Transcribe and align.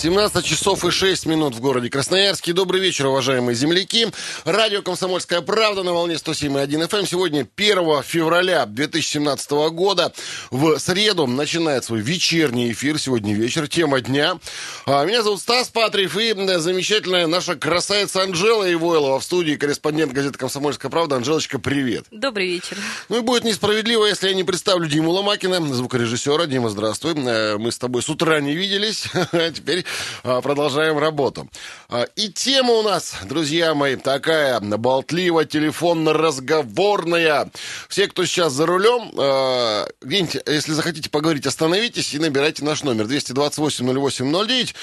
17 0.00 0.42
часов 0.46 0.82
и 0.86 0.90
6 0.90 1.26
минут 1.26 1.54
в 1.54 1.60
городе 1.60 1.90
Красноярске. 1.90 2.54
Добрый 2.54 2.80
вечер, 2.80 3.08
уважаемые 3.08 3.54
земляки. 3.54 4.06
Радио 4.46 4.80
«Комсомольская 4.80 5.42
правда» 5.42 5.82
на 5.82 5.92
волне 5.92 6.14
107.1 6.14 6.88
FM. 6.88 7.00
Эм. 7.00 7.06
Сегодня 7.06 7.46
1 7.54 8.02
февраля 8.02 8.64
2017 8.64 9.50
года. 9.72 10.10
В 10.50 10.78
среду 10.78 11.26
начинает 11.26 11.84
свой 11.84 12.00
вечерний 12.00 12.72
эфир. 12.72 12.98
Сегодня 12.98 13.34
вечер, 13.34 13.68
тема 13.68 14.00
дня. 14.00 14.38
А, 14.86 15.04
меня 15.04 15.22
зовут 15.22 15.40
Стас 15.40 15.68
Патриев 15.68 16.16
и 16.16 16.32
замечательная 16.58 17.26
наша 17.26 17.54
красавица 17.56 18.22
Анжела 18.22 18.72
Ивойлова 18.72 19.20
в 19.20 19.22
студии, 19.22 19.56
корреспондент 19.56 20.14
газеты 20.14 20.38
«Комсомольская 20.38 20.90
правда». 20.90 21.16
Анжелочка, 21.16 21.58
привет. 21.58 22.06
Добрый 22.10 22.46
вечер. 22.46 22.78
Ну 23.10 23.18
и 23.18 23.20
будет 23.20 23.44
несправедливо, 23.44 24.06
если 24.06 24.28
я 24.28 24.34
не 24.34 24.44
представлю 24.44 24.88
Диму 24.88 25.10
Ломакина, 25.10 25.60
звукорежиссера. 25.60 26.46
Дима, 26.46 26.70
здравствуй. 26.70 27.12
Э, 27.16 27.58
мы 27.58 27.70
с 27.70 27.76
тобой 27.76 28.02
с 28.02 28.08
утра 28.08 28.40
не 28.40 28.54
виделись, 28.54 29.04
а 29.32 29.50
теперь 29.50 29.84
продолжаем 30.22 30.98
работу. 30.98 31.48
А, 31.88 32.04
и 32.16 32.28
тема 32.28 32.74
у 32.74 32.82
нас, 32.82 33.14
друзья 33.24 33.74
мои, 33.74 33.96
такая 33.96 34.60
болтливо 34.60 35.44
телефонно-разговорная. 35.44 37.50
Все, 37.88 38.08
кто 38.08 38.24
сейчас 38.24 38.52
за 38.52 38.66
рулем, 38.66 39.12
а, 39.16 39.86
где-нибудь, 40.00 40.42
если 40.46 40.72
захотите 40.72 41.10
поговорить, 41.10 41.46
остановитесь 41.46 42.14
и 42.14 42.18
набирайте 42.18 42.64
наш 42.64 42.82
номер 42.82 43.06
228-08-09. 43.06 44.74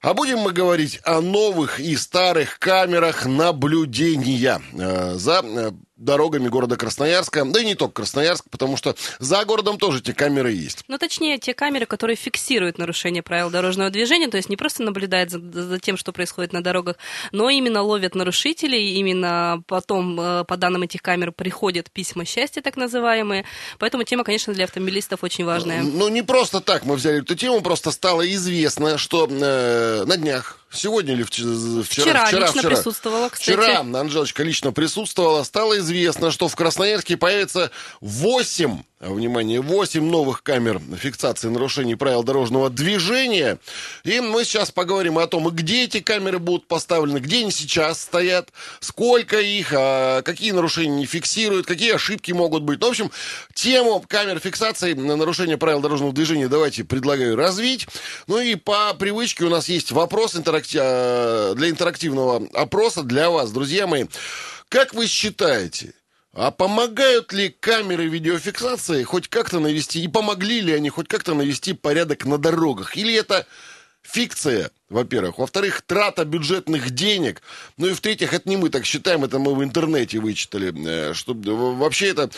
А 0.00 0.14
будем 0.14 0.38
мы 0.38 0.52
говорить 0.52 0.98
о 1.04 1.20
новых 1.20 1.78
и 1.78 1.96
старых 1.96 2.58
камерах 2.58 3.24
наблюдения 3.24 4.60
за 5.14 5.72
дорогами 6.04 6.48
города 6.48 6.76
Красноярска, 6.76 7.44
да 7.44 7.60
и 7.60 7.64
не 7.64 7.74
только 7.74 7.94
Красноярск, 7.94 8.44
потому 8.50 8.76
что 8.76 8.96
за 9.18 9.44
городом 9.44 9.78
тоже 9.78 10.00
те 10.02 10.12
камеры 10.12 10.52
есть. 10.52 10.84
Ну, 10.88 10.98
точнее, 10.98 11.38
те 11.38 11.54
камеры, 11.54 11.86
которые 11.86 12.16
фиксируют 12.16 12.78
нарушение 12.78 13.22
правил 13.22 13.50
дорожного 13.50 13.90
движения, 13.90 14.28
то 14.28 14.36
есть 14.36 14.48
не 14.48 14.56
просто 14.56 14.82
наблюдают 14.82 15.30
за, 15.30 15.40
за 15.40 15.78
тем, 15.78 15.96
что 15.96 16.12
происходит 16.12 16.52
на 16.52 16.62
дорогах, 16.62 16.96
но 17.30 17.50
именно 17.50 17.82
ловят 17.82 18.14
нарушителей, 18.14 18.94
именно 18.94 19.62
потом 19.66 20.20
э, 20.20 20.44
по 20.44 20.56
данным 20.56 20.82
этих 20.82 21.02
камер 21.02 21.32
приходят 21.32 21.90
письма 21.90 22.24
счастья, 22.24 22.60
так 22.62 22.76
называемые. 22.76 23.44
Поэтому 23.78 24.04
тема, 24.04 24.24
конечно, 24.24 24.52
для 24.52 24.64
автомобилистов 24.64 25.22
очень 25.22 25.44
важная. 25.44 25.82
Ну, 25.82 26.08
не 26.08 26.22
просто 26.22 26.60
так 26.60 26.84
мы 26.84 26.96
взяли 26.96 27.22
эту 27.22 27.36
тему, 27.36 27.60
просто 27.60 27.90
стало 27.90 28.28
известно, 28.32 28.98
что 28.98 29.28
э, 29.30 30.04
на 30.04 30.16
днях 30.16 30.61
Сегодня 30.72 31.14
или 31.14 31.22
вчера? 31.22 31.82
Вчера, 31.82 32.26
вчера 32.26 32.46
лично 32.46 32.60
вчера. 32.60 32.76
присутствовала, 32.76 33.28
кстати. 33.28 33.50
Вчера 33.50 33.80
Анжелочка 33.80 34.42
лично 34.42 34.72
присутствовала. 34.72 35.42
Стало 35.42 35.78
известно, 35.78 36.30
что 36.30 36.48
в 36.48 36.56
Красноярске 36.56 37.16
появится 37.16 37.70
8 38.00 38.82
внимание, 39.10 39.60
8 39.60 40.02
новых 40.02 40.42
камер 40.42 40.80
фиксации 40.96 41.48
нарушений 41.48 41.94
правил 41.96 42.22
дорожного 42.22 42.70
движения. 42.70 43.58
И 44.04 44.20
мы 44.20 44.44
сейчас 44.44 44.70
поговорим 44.70 45.18
о 45.18 45.26
том, 45.26 45.48
где 45.50 45.84
эти 45.84 46.00
камеры 46.00 46.38
будут 46.38 46.66
поставлены, 46.68 47.18
где 47.18 47.40
они 47.40 47.50
сейчас 47.50 48.00
стоят, 48.00 48.50
сколько 48.80 49.40
их, 49.40 49.72
а 49.76 50.22
какие 50.22 50.52
нарушения 50.52 50.96
не 50.96 51.06
фиксируют, 51.06 51.66
какие 51.66 51.94
ошибки 51.94 52.32
могут 52.32 52.62
быть. 52.62 52.80
Ну, 52.80 52.86
в 52.86 52.90
общем, 52.90 53.10
тему 53.54 54.04
камер 54.06 54.38
фиксации 54.38 54.94
на 54.94 55.16
нарушение 55.16 55.58
правил 55.58 55.80
дорожного 55.80 56.12
движения 56.12 56.48
давайте 56.48 56.84
предлагаю 56.84 57.36
развить. 57.36 57.86
Ну 58.26 58.38
и 58.38 58.54
по 58.54 58.94
привычке 58.94 59.44
у 59.44 59.50
нас 59.50 59.68
есть 59.68 59.92
вопрос 59.92 60.36
интеракти... 60.36 60.78
А, 60.80 61.54
для 61.54 61.70
интерактивного 61.70 62.48
опроса 62.54 63.02
для 63.02 63.30
вас, 63.30 63.50
друзья 63.50 63.86
мои. 63.86 64.06
Как 64.68 64.94
вы 64.94 65.06
считаете, 65.06 65.92
а 66.34 66.50
помогают 66.50 67.32
ли 67.32 67.50
камеры 67.50 68.06
видеофиксации 68.06 69.02
хоть 69.02 69.28
как-то 69.28 69.60
навести, 69.60 70.02
и 70.02 70.08
помогли 70.08 70.60
ли 70.60 70.72
они 70.72 70.88
хоть 70.88 71.08
как-то 71.08 71.34
навести 71.34 71.74
порядок 71.74 72.24
на 72.24 72.38
дорогах? 72.38 72.96
Или 72.96 73.14
это 73.14 73.46
фикция, 74.02 74.70
во-первых. 74.88 75.38
Во-вторых, 75.38 75.82
трата 75.82 76.24
бюджетных 76.24 76.90
денег. 76.90 77.42
Ну 77.76 77.88
и 77.88 77.92
в-третьих, 77.92 78.32
это 78.32 78.48
не 78.48 78.56
мы 78.56 78.70
так 78.70 78.86
считаем, 78.86 79.24
это 79.24 79.38
мы 79.38 79.54
в 79.54 79.62
интернете 79.62 80.20
вычитали. 80.20 80.72
Э, 80.86 81.14
что, 81.14 81.34
вообще 81.34 82.08
это 82.08 82.30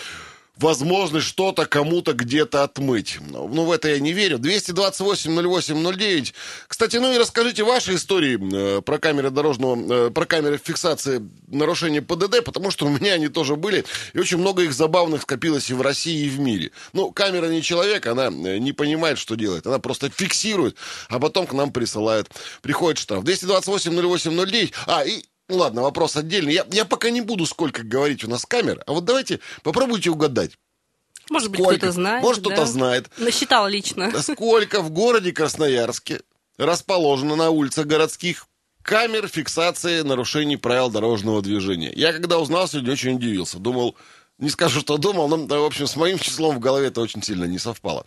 возможность 0.56 1.26
что-то 1.26 1.66
кому-то 1.66 2.12
где-то 2.12 2.62
отмыть. 2.62 3.19
Ну, 3.20 3.65
в 3.65 3.72
это 3.72 3.88
я 3.88 3.98
не 3.98 4.12
верю. 4.12 4.38
228-08-09. 4.38 6.32
Кстати, 6.69 6.97
ну 6.97 7.12
и 7.12 7.19
расскажите 7.19 7.65
ваши 7.65 7.97
истории 7.97 8.78
э, 8.78 8.81
про 8.82 8.98
камеры 8.98 9.31
дорожного, 9.31 10.09
э, 10.09 10.10
про 10.10 10.26
камеры 10.26 10.60
фиксации 10.62 11.28
нарушения 11.48 12.03
ПДД, 12.03 12.44
потому 12.44 12.70
что 12.70 12.87
у 12.87 12.88
меня 12.88 13.14
они 13.14 13.28
тоже 13.28 13.56
были, 13.56 13.84
и 14.12 14.19
очень 14.19 14.38
много 14.38 14.62
их 14.62 14.72
забавных 14.72 15.22
скопилось 15.22 15.70
и 15.70 15.75
в 15.75 15.82
России, 15.82 16.26
и 16.26 16.28
в 16.28 16.38
мире. 16.38 16.70
Ну, 16.93 17.10
камера 17.10 17.47
не 17.47 17.62
человек, 17.62 18.06
она 18.06 18.26
э, 18.26 18.59
не 18.59 18.72
понимает, 18.72 19.19
что 19.19 19.34
делает. 19.34 19.66
Она 19.66 19.78
просто 19.78 20.10
фиксирует, 20.10 20.76
а 21.09 21.19
потом 21.19 21.47
к 21.47 21.53
нам 21.53 21.72
присылает. 21.72 22.28
Приходит 22.62 22.98
штраф. 22.98 23.25
228-08-09. 23.25 24.72
А, 24.87 25.04
и 25.04 25.25
ладно, 25.49 25.82
вопрос 25.82 26.16
отдельный. 26.16 26.53
Я, 26.53 26.66
я 26.71 26.84
пока 26.84 27.10
не 27.10 27.21
буду 27.21 27.47
сколько 27.47 27.82
говорить 27.82 28.25
у 28.25 28.28
нас 28.28 28.44
камер, 28.47 28.82
а 28.87 28.93
вот 28.93 29.05
давайте 29.05 29.41
попробуйте 29.62 30.10
угадать. 30.10 30.53
Может 31.31 31.50
быть, 31.50 31.60
кто-то 31.60 31.93
знает. 31.93 32.22
Может, 32.22 32.43
да? 32.43 32.50
кто-то 32.50 32.66
знает. 32.66 33.10
Насчитал 33.16 33.66
лично. 33.69 34.12
Сколько 34.22 34.81
в 34.82 34.91
городе 34.91 35.32
Красноярске 35.32 36.21
расположено 36.59 37.37
на 37.37 37.50
улицах 37.50 37.87
городских 37.87 38.47
камер 38.82 39.28
фиксации 39.28 40.03
нарушений 40.03 40.56
правил 40.56 40.91
дорожного 40.91 41.43
движения. 41.43 41.93
Я 41.94 42.12
когда 42.12 42.38
узнал 42.38 42.69
сегодня, 42.69 42.93
очень 42.93 43.16
удивился. 43.16 43.59
Думал, 43.59 43.97
не 44.38 44.50
скажу, 44.50 44.81
что 44.81 44.99
думал, 44.99 45.28
но, 45.28 45.47
в 45.47 45.65
общем, 45.65 45.87
с 45.87 45.97
моим 45.97 46.19
числом 46.19 46.56
в 46.56 46.61
голове 46.61 46.88
это 46.88 47.00
очень 47.00 47.22
сильно 47.22 47.44
не 47.44 47.59
совпало. 47.59 48.05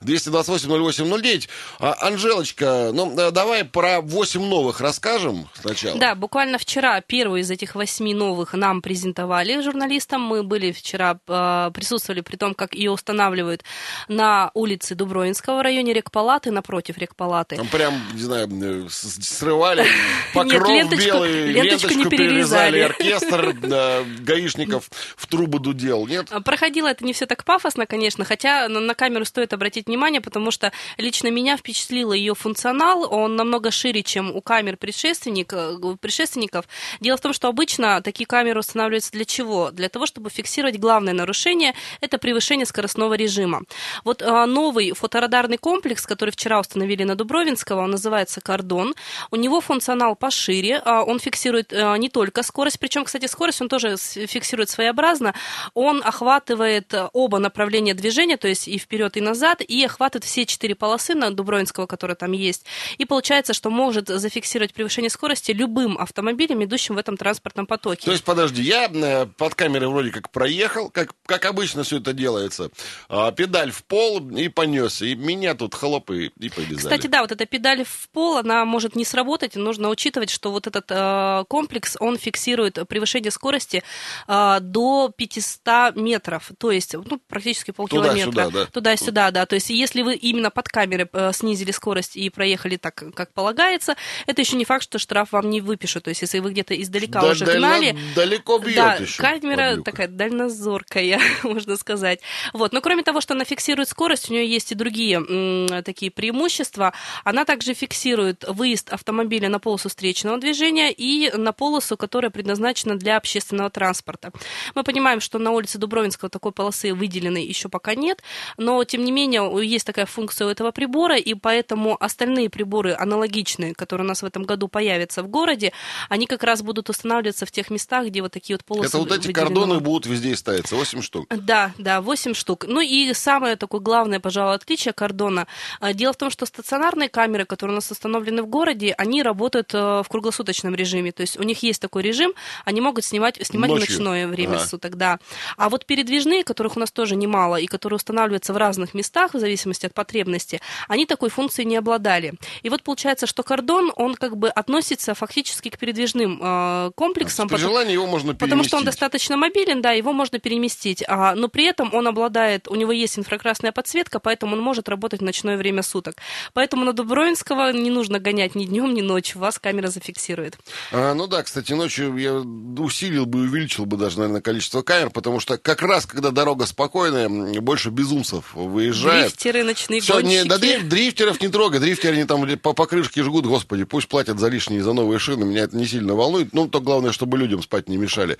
228-08-09. 0.00 1.48
А, 1.78 1.96
Анжелочка, 2.00 2.90
ну, 2.92 3.14
давай 3.30 3.64
про 3.64 4.00
8 4.00 4.40
новых 4.42 4.80
расскажем 4.80 5.48
сначала. 5.54 5.98
Да, 5.98 6.14
буквально 6.14 6.58
вчера 6.58 7.00
первую 7.00 7.40
из 7.42 7.50
этих 7.50 7.74
8 7.74 8.14
новых 8.14 8.54
нам 8.54 8.80
презентовали 8.80 9.60
журналистам. 9.60 10.22
Мы 10.22 10.42
были 10.42 10.72
вчера, 10.72 11.18
э, 11.28 11.70
присутствовали 11.74 12.20
при 12.20 12.36
том, 12.36 12.54
как 12.54 12.74
ее 12.74 12.90
устанавливают 12.90 13.64
на 14.08 14.50
улице 14.54 14.94
Дубровинского 14.94 15.58
в 15.58 15.60
районе 15.60 15.92
Рекпалаты, 15.92 16.50
напротив 16.50 16.98
Рекпалаты. 16.98 17.56
Там 17.56 17.68
прям, 17.68 17.94
не 18.14 18.22
знаю, 18.22 18.48
э, 18.48 18.88
срывали 18.88 19.84
покров 20.34 20.90
белый, 20.90 21.52
ленточку 21.52 21.92
не 21.94 22.06
перерезали, 22.06 22.78
оркестр 22.80 23.52
гаишников 24.20 24.90
в 25.16 25.26
трубу 25.26 25.58
буду 25.58 25.74
дел, 25.74 26.06
нет? 26.06 26.28
А, 26.30 26.40
проходило 26.40 26.88
это 26.88 27.04
не 27.04 27.12
все 27.12 27.26
так 27.26 27.44
пафосно, 27.44 27.86
конечно, 27.86 28.24
хотя 28.24 28.68
на 28.68 28.94
камеру 28.94 29.24
стоит 29.24 29.52
обратить 29.52 29.87
внимание, 29.88 30.20
потому 30.20 30.50
что 30.50 30.72
лично 30.96 31.28
меня 31.28 31.56
впечатлил 31.56 32.12
ее 32.12 32.34
функционал, 32.34 33.12
он 33.12 33.36
намного 33.36 33.70
шире, 33.70 34.02
чем 34.02 34.34
у 34.34 34.40
камер 34.40 34.76
предшественник, 34.76 35.52
э, 35.52 35.76
предшественников. 36.00 36.66
Дело 37.00 37.16
в 37.16 37.20
том, 37.20 37.32
что 37.32 37.48
обычно 37.48 38.00
такие 38.02 38.26
камеры 38.26 38.60
устанавливаются 38.60 39.10
для 39.12 39.24
чего? 39.24 39.70
Для 39.70 39.88
того, 39.88 40.06
чтобы 40.06 40.30
фиксировать 40.30 40.78
главное 40.78 41.14
нарушение, 41.14 41.74
это 42.00 42.18
превышение 42.18 42.66
скоростного 42.66 43.14
режима. 43.14 43.62
Вот 44.04 44.22
а, 44.22 44.46
новый 44.46 44.92
фоторадарный 44.92 45.58
комплекс, 45.58 46.06
который 46.06 46.30
вчера 46.30 46.60
установили 46.60 47.04
на 47.04 47.14
Дубровинского, 47.14 47.82
он 47.82 47.90
называется 47.90 48.40
«Кордон», 48.40 48.94
у 49.30 49.36
него 49.36 49.60
функционал 49.60 50.16
пошире, 50.16 50.82
а, 50.84 51.02
он 51.02 51.18
фиксирует 51.18 51.72
не 51.72 52.08
только 52.08 52.42
скорость, 52.42 52.78
причем, 52.78 53.04
кстати, 53.04 53.26
скорость 53.26 53.60
он 53.60 53.68
тоже 53.68 53.96
фиксирует 53.96 54.70
своеобразно, 54.70 55.34
он 55.74 56.02
охватывает 56.04 56.92
э, 56.94 57.08
оба 57.12 57.38
направления 57.38 57.94
движения, 57.94 58.36
то 58.36 58.48
есть 58.48 58.68
и 58.68 58.78
вперед, 58.78 59.16
и 59.16 59.20
назад, 59.20 59.62
и 59.66 59.77
охватывает 59.86 60.24
все 60.24 60.44
четыре 60.44 60.74
полосы 60.74 61.14
на 61.14 61.30
Дубровинского, 61.30 61.86
которые 61.86 62.16
там 62.16 62.32
есть. 62.32 62.64
И 62.98 63.04
получается, 63.04 63.54
что 63.54 63.70
может 63.70 64.08
зафиксировать 64.08 64.74
превышение 64.74 65.10
скорости 65.10 65.52
любым 65.52 65.96
автомобилем, 65.96 66.64
идущим 66.64 66.96
в 66.96 66.98
этом 66.98 67.16
транспортном 67.16 67.66
потоке. 67.66 68.04
То 68.04 68.12
есть, 68.12 68.24
подожди, 68.24 68.62
я 68.62 68.90
э, 68.92 69.26
под 69.26 69.54
камерой 69.54 69.88
вроде 69.88 70.10
как 70.10 70.30
проехал, 70.30 70.90
как, 70.90 71.14
как 71.26 71.44
обычно 71.44 71.82
все 71.84 71.98
это 71.98 72.12
делается, 72.12 72.70
а, 73.08 73.32
педаль 73.32 73.70
в 73.70 73.84
пол 73.84 74.28
и 74.30 74.48
понесся, 74.48 75.06
и 75.06 75.14
меня 75.14 75.54
тут 75.54 75.74
хлоп 75.74 76.10
и, 76.10 76.26
и 76.38 76.48
повязали. 76.48 76.76
Кстати, 76.76 77.06
да, 77.06 77.22
вот 77.22 77.32
эта 77.32 77.46
педаль 77.46 77.84
в 77.84 78.08
пол, 78.10 78.38
она 78.38 78.64
может 78.64 78.96
не 78.96 79.04
сработать, 79.04 79.56
и 79.56 79.58
нужно 79.58 79.88
учитывать, 79.88 80.30
что 80.30 80.50
вот 80.50 80.66
этот 80.66 80.86
э, 80.88 81.44
комплекс, 81.48 81.96
он 82.00 82.18
фиксирует 82.18 82.86
превышение 82.88 83.30
скорости 83.30 83.82
э, 84.26 84.58
до 84.60 85.12
5 85.16 85.28
500 85.28 85.96
метров, 85.96 86.50
то 86.58 86.70
есть 86.70 86.94
ну, 86.94 87.20
практически 87.28 87.70
полкилометра. 87.70 88.30
Туда-сюда, 88.30 88.50
да. 88.50 88.66
Туда-сюда, 88.66 89.30
да. 89.30 89.46
То 89.46 89.54
есть 89.54 89.67
если 89.74 90.02
вы 90.02 90.14
именно 90.14 90.50
под 90.50 90.68
камерой 90.68 91.08
э, 91.12 91.32
снизили 91.32 91.70
скорость 91.70 92.16
и 92.16 92.30
проехали 92.30 92.76
так, 92.76 93.02
как 93.14 93.32
полагается, 93.32 93.96
это 94.26 94.40
еще 94.40 94.56
не 94.56 94.64
факт, 94.64 94.82
что 94.82 94.98
штраф 94.98 95.32
вам 95.32 95.50
не 95.50 95.60
выпишут. 95.60 96.04
То 96.04 96.10
есть 96.10 96.22
если 96.22 96.38
вы 96.38 96.50
где-то 96.50 96.80
издалека 96.80 97.20
да, 97.20 97.30
уже 97.30 97.44
дально, 97.44 97.68
гнали... 97.68 97.98
Далеко 98.14 98.58
бьет 98.58 98.76
да, 98.76 98.94
еще. 98.94 99.20
камера 99.20 99.70
подлюка. 99.70 99.90
такая 99.90 100.08
дальнозоркая, 100.08 101.20
можно 101.42 101.76
сказать. 101.76 102.20
Вот. 102.52 102.72
Но 102.72 102.80
кроме 102.80 103.02
того, 103.02 103.20
что 103.20 103.34
она 103.34 103.44
фиксирует 103.44 103.88
скорость, 103.88 104.30
у 104.30 104.32
нее 104.32 104.46
есть 104.48 104.72
и 104.72 104.74
другие 104.74 105.16
м, 105.16 105.82
такие 105.82 106.10
преимущества. 106.10 106.92
Она 107.24 107.44
также 107.44 107.74
фиксирует 107.74 108.44
выезд 108.48 108.90
автомобиля 108.90 109.48
на 109.48 109.58
полосу 109.58 109.88
встречного 109.88 110.38
движения 110.38 110.92
и 110.92 111.30
на 111.36 111.52
полосу, 111.52 111.96
которая 111.96 112.30
предназначена 112.30 112.98
для 112.98 113.16
общественного 113.16 113.70
транспорта. 113.70 114.32
Мы 114.74 114.82
понимаем, 114.82 115.20
что 115.20 115.38
на 115.38 115.50
улице 115.50 115.78
Дубровинского 115.78 116.28
такой 116.30 116.52
полосы 116.52 116.94
выделенной 116.94 117.44
еще 117.44 117.68
пока 117.68 117.94
нет, 117.94 118.22
но, 118.56 118.82
тем 118.84 119.04
не 119.04 119.12
менее, 119.12 119.42
есть 119.60 119.86
такая 119.86 120.06
функция 120.06 120.46
у 120.46 120.50
этого 120.50 120.70
прибора, 120.70 121.16
и 121.16 121.34
поэтому 121.34 121.96
остальные 121.98 122.50
приборы 122.50 122.94
аналогичные, 122.98 123.74
которые 123.74 124.04
у 124.04 124.08
нас 124.08 124.22
в 124.22 124.26
этом 124.26 124.44
году 124.44 124.68
появятся 124.68 125.22
в 125.22 125.28
городе, 125.28 125.72
они 126.08 126.26
как 126.26 126.42
раз 126.44 126.62
будут 126.62 126.90
устанавливаться 126.90 127.46
в 127.46 127.50
тех 127.50 127.70
местах, 127.70 128.06
где 128.06 128.22
вот 128.22 128.32
такие 128.32 128.56
вот 128.56 128.64
полосы 128.64 128.88
Это 128.88 128.98
вот 128.98 129.08
эти 129.08 129.26
выделены. 129.28 129.34
кордоны 129.34 129.80
будут 129.80 130.06
везде 130.06 130.34
ставиться, 130.36 130.76
8 130.76 131.02
штук. 131.02 131.26
Да, 131.30 131.72
да, 131.78 132.00
8 132.00 132.34
штук. 132.34 132.64
Ну 132.68 132.80
и 132.80 133.12
самое 133.14 133.56
такое 133.56 133.80
главное, 133.80 134.20
пожалуй, 134.20 134.54
отличие 134.54 134.92
кордона. 134.92 135.46
а, 135.80 135.92
Дело 135.92 136.12
в 136.12 136.16
том, 136.16 136.30
что 136.30 136.46
стационарные 136.46 137.08
камеры, 137.08 137.44
которые 137.44 137.72
у 137.74 137.76
нас 137.76 137.90
установлены 137.90 138.42
в 138.42 138.46
городе, 138.46 138.94
они 138.98 139.22
работают 139.22 139.74
э, 139.74 139.78
в 140.02 140.06
круглосуточном 140.08 140.74
режиме. 140.74 141.12
То 141.12 141.22
есть 141.22 141.38
у 141.38 141.42
них 141.42 141.62
есть 141.62 141.80
такой 141.80 142.02
режим, 142.02 142.32
они 142.64 142.80
могут 142.80 143.04
снимать, 143.04 143.38
снимать 143.44 143.70
в 143.70 143.74
ночное 143.74 144.26
время 144.28 144.56
Ага. 144.56 144.66
суток, 144.66 144.96
да. 144.96 145.18
А 145.56 145.68
вот 145.68 145.86
передвижные, 145.86 146.44
которых 146.44 146.76
у 146.76 146.80
нас 146.80 146.90
тоже 146.90 147.16
немало, 147.16 147.56
и 147.56 147.66
которые 147.66 147.96
устанавливаются 147.96 148.52
в 148.52 148.56
разных 148.56 148.94
местах, 148.94 149.34
в 149.34 149.38
зависимости 149.48 149.86
от 149.86 149.94
потребности, 149.94 150.60
они 150.88 151.06
такой 151.06 151.30
функции 151.30 151.64
не 151.64 151.76
обладали. 151.76 152.34
И 152.62 152.68
вот 152.68 152.82
получается, 152.82 153.26
что 153.26 153.42
кордон, 153.42 153.92
он 153.96 154.14
как 154.14 154.36
бы 154.36 154.48
относится 154.48 155.14
фактически 155.14 155.70
к 155.70 155.78
передвижным 155.78 156.38
э, 156.42 156.90
комплексам, 156.94 157.48
При 157.48 157.54
потому- 157.56 157.70
желании 157.72 157.92
его 157.94 158.06
можно 158.06 158.34
переместить. 158.34 158.40
Потому 158.40 158.64
что 158.64 158.76
он 158.76 158.84
достаточно 158.84 159.36
мобилен, 159.36 159.82
да, 159.82 159.92
его 159.92 160.12
можно 160.12 160.38
переместить, 160.38 161.02
а, 161.08 161.34
но 161.34 161.48
при 161.48 161.64
этом 161.64 161.94
он 161.94 162.06
обладает, 162.06 162.68
у 162.68 162.74
него 162.74 162.92
есть 162.92 163.18
инфракрасная 163.18 163.72
подсветка, 163.72 164.18
поэтому 164.20 164.54
он 164.56 164.62
может 164.62 164.88
работать 164.88 165.20
в 165.20 165.24
ночное 165.24 165.56
время 165.56 165.82
суток. 165.82 166.16
Поэтому 166.52 166.84
на 166.84 166.92
Дубровинского 166.92 167.72
не 167.72 167.90
нужно 167.90 168.18
гонять 168.18 168.54
ни 168.54 168.64
днем, 168.64 168.94
ни 168.94 169.00
ночью, 169.00 169.40
вас 169.40 169.58
камера 169.58 169.88
зафиксирует. 169.88 170.58
А, 170.92 171.14
ну 171.14 171.26
да, 171.26 171.42
кстати, 171.42 171.72
ночью 171.72 172.16
я 172.16 172.34
усилил 172.34 173.26
бы, 173.26 173.40
увеличил 173.40 173.86
бы 173.86 173.96
даже, 173.96 174.18
наверное, 174.18 174.40
количество 174.40 174.82
камер, 174.82 175.10
потому 175.10 175.40
что 175.40 175.58
как 175.58 175.82
раз, 175.82 176.06
когда 176.06 176.30
дорога 176.30 176.66
спокойная, 176.66 177.28
больше 177.60 177.90
безумцев 177.90 178.54
выезжает. 178.54 179.32
Дрифтеры, 179.38 179.62
ночные 179.64 180.00
Всё, 180.00 180.20
не, 180.20 180.42
гонщики. 180.42 180.48
да 180.48 180.58
дриф- 180.58 180.88
дрифтеров 180.88 181.40
не 181.40 181.48
трогай, 181.48 181.78
дрифтеры 181.78 182.16
они 182.16 182.24
там 182.24 182.58
по 182.58 182.72
покрышке 182.72 183.22
жгут, 183.22 183.46
господи, 183.46 183.84
пусть 183.84 184.08
платят 184.08 184.38
за 184.40 184.48
лишние, 184.48 184.82
за 184.82 184.92
новые 184.92 185.20
шины, 185.20 185.44
меня 185.44 185.62
это 185.62 185.76
не 185.76 185.86
сильно 185.86 186.14
волнует, 186.14 186.52
ну, 186.54 186.66
то 186.68 186.80
главное, 186.80 187.12
чтобы 187.12 187.38
людям 187.38 187.62
спать 187.62 187.88
не 187.88 187.96
мешали. 187.96 188.36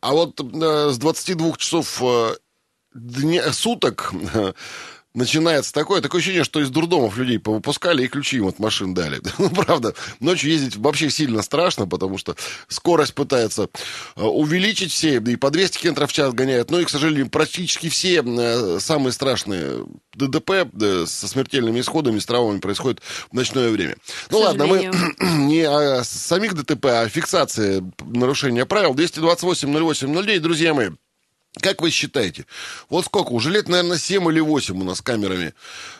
А 0.00 0.12
вот 0.12 0.40
э, 0.40 0.90
с 0.92 0.98
22 0.98 1.56
часов 1.56 2.00
э, 2.00 2.36
дня, 2.94 3.52
суток 3.52 4.12
начинается 5.16 5.72
такое, 5.72 6.00
такое 6.00 6.20
ощущение, 6.20 6.44
что 6.44 6.60
из 6.60 6.70
дурдомов 6.70 7.16
людей 7.16 7.38
повыпускали 7.38 8.04
и 8.04 8.08
ключи 8.08 8.36
им 8.36 8.46
от 8.46 8.58
машин 8.58 8.94
дали. 8.94 9.20
Ну, 9.38 9.50
правда, 9.50 9.94
ночью 10.20 10.50
ездить 10.50 10.76
вообще 10.76 11.08
сильно 11.08 11.42
страшно, 11.42 11.86
потому 11.86 12.18
что 12.18 12.36
скорость 12.68 13.14
пытаются 13.14 13.68
э, 14.16 14.22
увеличить 14.22 14.92
все, 14.92 15.18
и 15.18 15.36
по 15.36 15.50
200 15.50 15.78
км 15.78 16.06
в 16.06 16.12
час 16.12 16.34
гоняют. 16.34 16.70
Ну 16.70 16.80
и, 16.80 16.84
к 16.84 16.90
сожалению, 16.90 17.28
практически 17.28 17.88
все 17.88 18.22
э, 18.24 18.78
самые 18.80 19.12
страшные 19.12 19.86
ДТП 20.14 20.50
э, 20.50 21.04
со 21.06 21.28
смертельными 21.28 21.80
исходами, 21.80 22.18
с 22.18 22.26
травмами 22.26 22.58
происходят 22.58 23.00
в 23.30 23.34
ночное 23.34 23.70
время. 23.70 23.96
Ну 24.30 24.40
ладно, 24.40 24.66
мы 24.66 24.90
не 25.20 25.62
о 25.62 26.02
самих 26.04 26.54
ДТП, 26.54 26.86
а 26.86 27.02
о 27.02 27.08
фиксации 27.08 27.82
нарушения 28.00 28.66
правил. 28.66 28.94
228-08-09, 28.94 30.38
друзья 30.40 30.74
мои. 30.74 30.90
Как 31.60 31.80
вы 31.80 31.90
считаете, 31.90 32.44
вот 32.90 33.06
сколько, 33.06 33.30
уже 33.32 33.50
лет, 33.50 33.68
наверное, 33.68 33.96
7 33.98 34.28
или 34.30 34.40
8 34.40 34.78
у 34.78 34.84
нас 34.84 35.00
камерами 35.00 35.54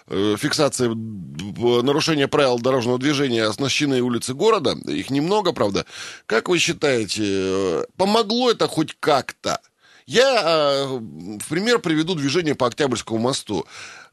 э, 0.06 0.36
фиксация 0.38 0.90
б- 0.90 1.82
нарушения 1.82 2.28
правил 2.28 2.58
дорожного 2.58 2.98
движения 2.98 3.44
оснащены 3.44 4.02
улицы 4.02 4.34
города, 4.34 4.76
их 4.86 5.08
немного, 5.10 5.52
правда. 5.52 5.86
Как 6.26 6.48
вы 6.50 6.58
считаете, 6.58 7.22
э, 7.24 7.84
помогло 7.96 8.50
это 8.50 8.68
хоть 8.68 8.96
как-то? 9.00 9.60
Я 10.06 10.42
э, 10.44 10.86
в 10.98 11.48
пример 11.48 11.78
приведу 11.78 12.14
движение 12.14 12.54
по 12.54 12.66
Октябрьскому 12.66 13.18
мосту. 13.18 13.66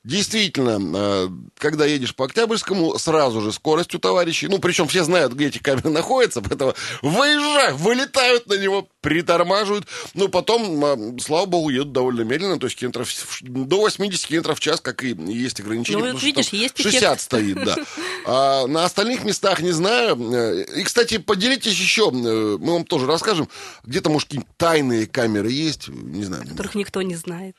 Действительно, 0.04 0.80
э, 0.98 1.30
когда 1.58 1.86
едешь 1.86 2.14
по 2.14 2.26
Октябрьскому, 2.26 3.00
сразу 3.00 3.40
же 3.40 3.54
скорость 3.54 3.96
у 3.96 4.00
товарищей, 4.00 4.48
ну, 4.50 4.60
причем 4.60 4.90
все 4.90 5.06
знают, 5.06 5.32
где 5.32 5.48
эти 5.48 5.60
камеры 5.60 5.90
находятся, 5.92 6.42
поэтому 6.42 6.74
выезжают, 7.02 7.78
вылетают 7.80 8.48
на 8.48 8.56
него, 8.56 8.90
притормаживают, 9.00 9.88
ну, 10.14 10.28
потом, 10.28 10.84
э, 10.84 11.20
слава 11.22 11.46
богу, 11.46 11.70
едут 11.70 11.94
довольно 11.94 12.22
медленно, 12.24 12.60
то 12.60 12.68
есть 12.68 12.78
километров 12.78 13.10
до 13.42 13.78
80 13.78 14.26
километров 14.28 14.58
в 14.58 14.62
час, 14.62 14.82
как 14.82 15.06
и 15.06 15.16
есть 15.28 15.62
ограничение. 15.62 16.00
Ну, 16.00 16.04
потому 16.04 16.20
что 16.20 16.26
видишь, 16.28 16.48
там 16.50 16.60
есть 16.60 16.78
60 16.78 17.02
эффект. 17.02 17.22
стоит, 17.22 17.64
да. 17.64 17.76
А 18.26 18.68
на 18.68 18.84
остальных 18.86 19.24
местах 19.24 19.62
не 19.62 19.72
знаю. 19.72 20.18
Э, 20.34 20.66
И, 20.76 20.84
кстати, 20.84 21.18
поделитесь 21.18 21.80
еще, 21.80 22.12
мы 22.12 22.58
вам 22.58 22.84
тоже 22.84 23.06
расскажем, 23.06 23.48
где-то, 23.86 24.10
может, 24.10 24.28
какие-то 24.28 24.48
тайные 24.58 25.08
камеры 25.08 25.50
есть, 25.50 25.88
не 25.88 26.26
знаю. 26.26 26.46
которых 26.48 26.76
никто 26.76 27.02
не 27.02 27.16
знает. 27.16 27.56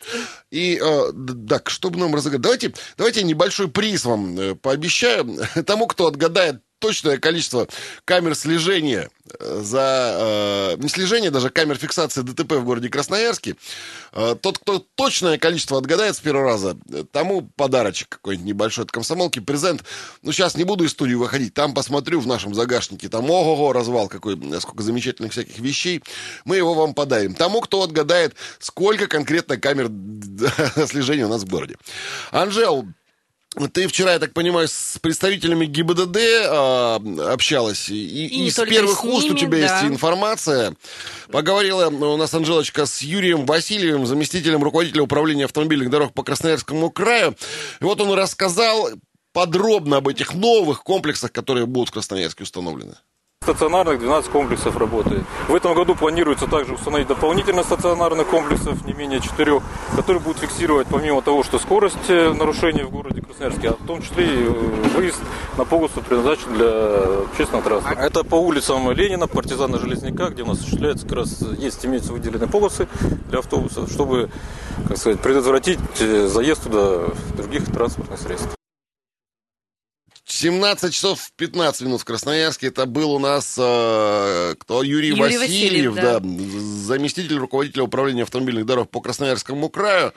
И, 0.50 0.78
так, 1.48 1.70
чтобы 1.70 1.98
нам 1.98 2.14
давайте, 2.38 2.72
давайте 2.96 3.22
небольшой 3.22 3.68
приз 3.68 4.04
вам 4.04 4.38
э, 4.38 4.54
пообещаю. 4.54 5.38
Тому, 5.66 5.86
кто 5.86 6.06
отгадает 6.06 6.62
точное 6.84 7.16
количество 7.16 7.66
камер 8.04 8.34
слежения 8.34 9.08
э, 9.40 9.60
за... 9.62 10.74
э, 10.76 10.82
не 10.82 10.90
слежения, 10.90 11.30
даже 11.30 11.48
камер 11.48 11.76
фиксации 11.76 12.20
ДТП 12.20 12.52
в 12.52 12.64
городе 12.64 12.90
Красноярске. 12.90 13.56
Э, 14.12 14.36
тот, 14.38 14.58
кто 14.58 14.84
точное 14.94 15.38
количество 15.38 15.78
отгадает 15.78 16.14
с 16.14 16.20
первого 16.20 16.44
раза, 16.44 16.76
э, 16.92 17.04
тому 17.10 17.40
подарочек 17.56 18.10
какой-нибудь 18.10 18.46
небольшой 18.46 18.84
от 18.84 18.92
комсомолки, 18.92 19.38
презент. 19.38 19.82
Ну, 20.20 20.30
сейчас 20.32 20.56
не 20.56 20.64
буду 20.64 20.84
из 20.84 20.90
студии 20.90 21.14
выходить, 21.14 21.54
там 21.54 21.72
посмотрю 21.72 22.20
в 22.20 22.26
нашем 22.26 22.54
загашнике, 22.54 23.08
там 23.08 23.30
ого-го, 23.30 23.72
развал 23.72 24.08
какой, 24.08 24.38
э, 24.38 24.60
сколько 24.60 24.82
замечательных 24.82 25.32
всяких 25.32 25.58
вещей. 25.60 26.02
Мы 26.44 26.58
его 26.58 26.74
вам 26.74 26.92
подарим. 26.92 27.34
Тому, 27.34 27.62
кто 27.62 27.82
отгадает, 27.82 28.34
сколько 28.58 29.06
конкретно 29.06 29.56
камер 29.56 29.86
слежения 30.86 31.24
у 31.24 31.30
нас 31.30 31.44
в 31.44 31.48
городе. 31.48 31.76
Анжел, 32.30 32.86
ты 33.72 33.86
вчера, 33.86 34.12
я 34.12 34.18
так 34.18 34.32
понимаю, 34.32 34.68
с 34.68 34.98
представителями 35.00 35.66
ГИБДД 35.66 36.16
э, 36.16 37.30
общалась, 37.32 37.88
и, 37.88 38.26
и 38.26 38.46
из 38.46 38.54
только 38.54 38.72
первых 38.72 38.98
с 38.98 39.04
уст 39.04 39.24
у 39.24 39.28
ними, 39.28 39.38
тебя 39.38 39.58
да. 39.58 39.80
есть 39.80 39.92
информация. 39.92 40.74
Поговорила 41.30 41.88
у 41.88 42.16
нас 42.16 42.34
Анжелочка 42.34 42.86
с 42.86 43.02
Юрием 43.02 43.46
Васильевым, 43.46 44.06
заместителем 44.06 44.62
руководителя 44.62 45.02
управления 45.02 45.44
автомобильных 45.44 45.90
дорог 45.90 46.12
по 46.12 46.22
Красноярскому 46.22 46.90
краю. 46.90 47.36
И 47.80 47.84
вот 47.84 48.00
он 48.00 48.12
рассказал 48.12 48.90
подробно 49.32 49.98
об 49.98 50.08
этих 50.08 50.34
новых 50.34 50.82
комплексах, 50.82 51.32
которые 51.32 51.66
будут 51.66 51.90
в 51.90 51.92
Красноярске 51.92 52.44
установлены. 52.44 52.94
Стационарных 53.44 53.98
12 53.98 54.30
комплексов 54.30 54.74
работает. 54.78 55.22
В 55.48 55.54
этом 55.54 55.74
году 55.74 55.94
планируется 55.94 56.46
также 56.46 56.72
установить 56.72 57.08
дополнительно 57.08 57.62
стационарных 57.62 58.26
комплексов, 58.26 58.82
не 58.86 58.94
менее 58.94 59.20
четырех, 59.20 59.62
которые 59.94 60.22
будут 60.22 60.38
фиксировать 60.38 60.86
помимо 60.86 61.20
того, 61.20 61.42
что 61.42 61.58
скорость 61.58 62.08
э, 62.08 62.32
нарушений 62.32 62.84
в 62.84 62.90
городе 62.90 63.20
Красноярске, 63.20 63.68
а 63.68 63.72
в 63.74 63.86
том 63.86 64.00
числе 64.00 64.24
и 64.24 64.46
э, 64.46 64.48
выезд 64.96 65.20
на 65.58 65.66
полосу 65.66 66.00
предназначен 66.00 66.54
для 66.54 66.70
общественного 67.24 67.62
транспорта. 67.62 68.00
Это 68.00 68.24
по 68.24 68.36
улицам 68.36 68.90
Ленина, 68.90 69.26
Партизана 69.26 69.78
Железняка, 69.78 70.30
где 70.30 70.42
у 70.42 70.46
нас 70.46 70.60
осуществляется 70.60 71.06
как 71.06 71.18
раз 71.18 71.42
есть 71.58 71.84
имеются 71.84 72.14
выделенные 72.14 72.48
полосы 72.48 72.88
для 73.28 73.40
автобусов, 73.40 73.90
чтобы, 73.90 74.30
как 74.88 74.96
сказать, 74.96 75.20
предотвратить 75.20 75.80
э, 76.00 76.28
заезд 76.28 76.62
туда 76.62 77.12
других 77.36 77.70
транспортных 77.70 78.18
средств. 78.18 78.56
17 80.26 80.94
часов 80.94 81.30
15 81.36 81.82
минут 81.82 82.00
в 82.00 82.04
Красноярске. 82.04 82.68
Это 82.68 82.86
был 82.86 83.12
у 83.12 83.18
нас 83.18 83.56
э, 83.58 84.54
кто? 84.58 84.82
Юрий, 84.82 85.08
Юрий 85.08 85.38
Васильев, 85.38 85.40
Васильев, 85.40 85.94
да. 85.94 86.20
да. 86.20 86.28
заместитель 86.86 87.36
руководителя 87.36 87.84
управления 87.84 88.22
автомобильных 88.22 88.64
дорог 88.64 88.90
по 88.90 89.00
Красноярскому 89.00 89.68
краю. 89.68 90.12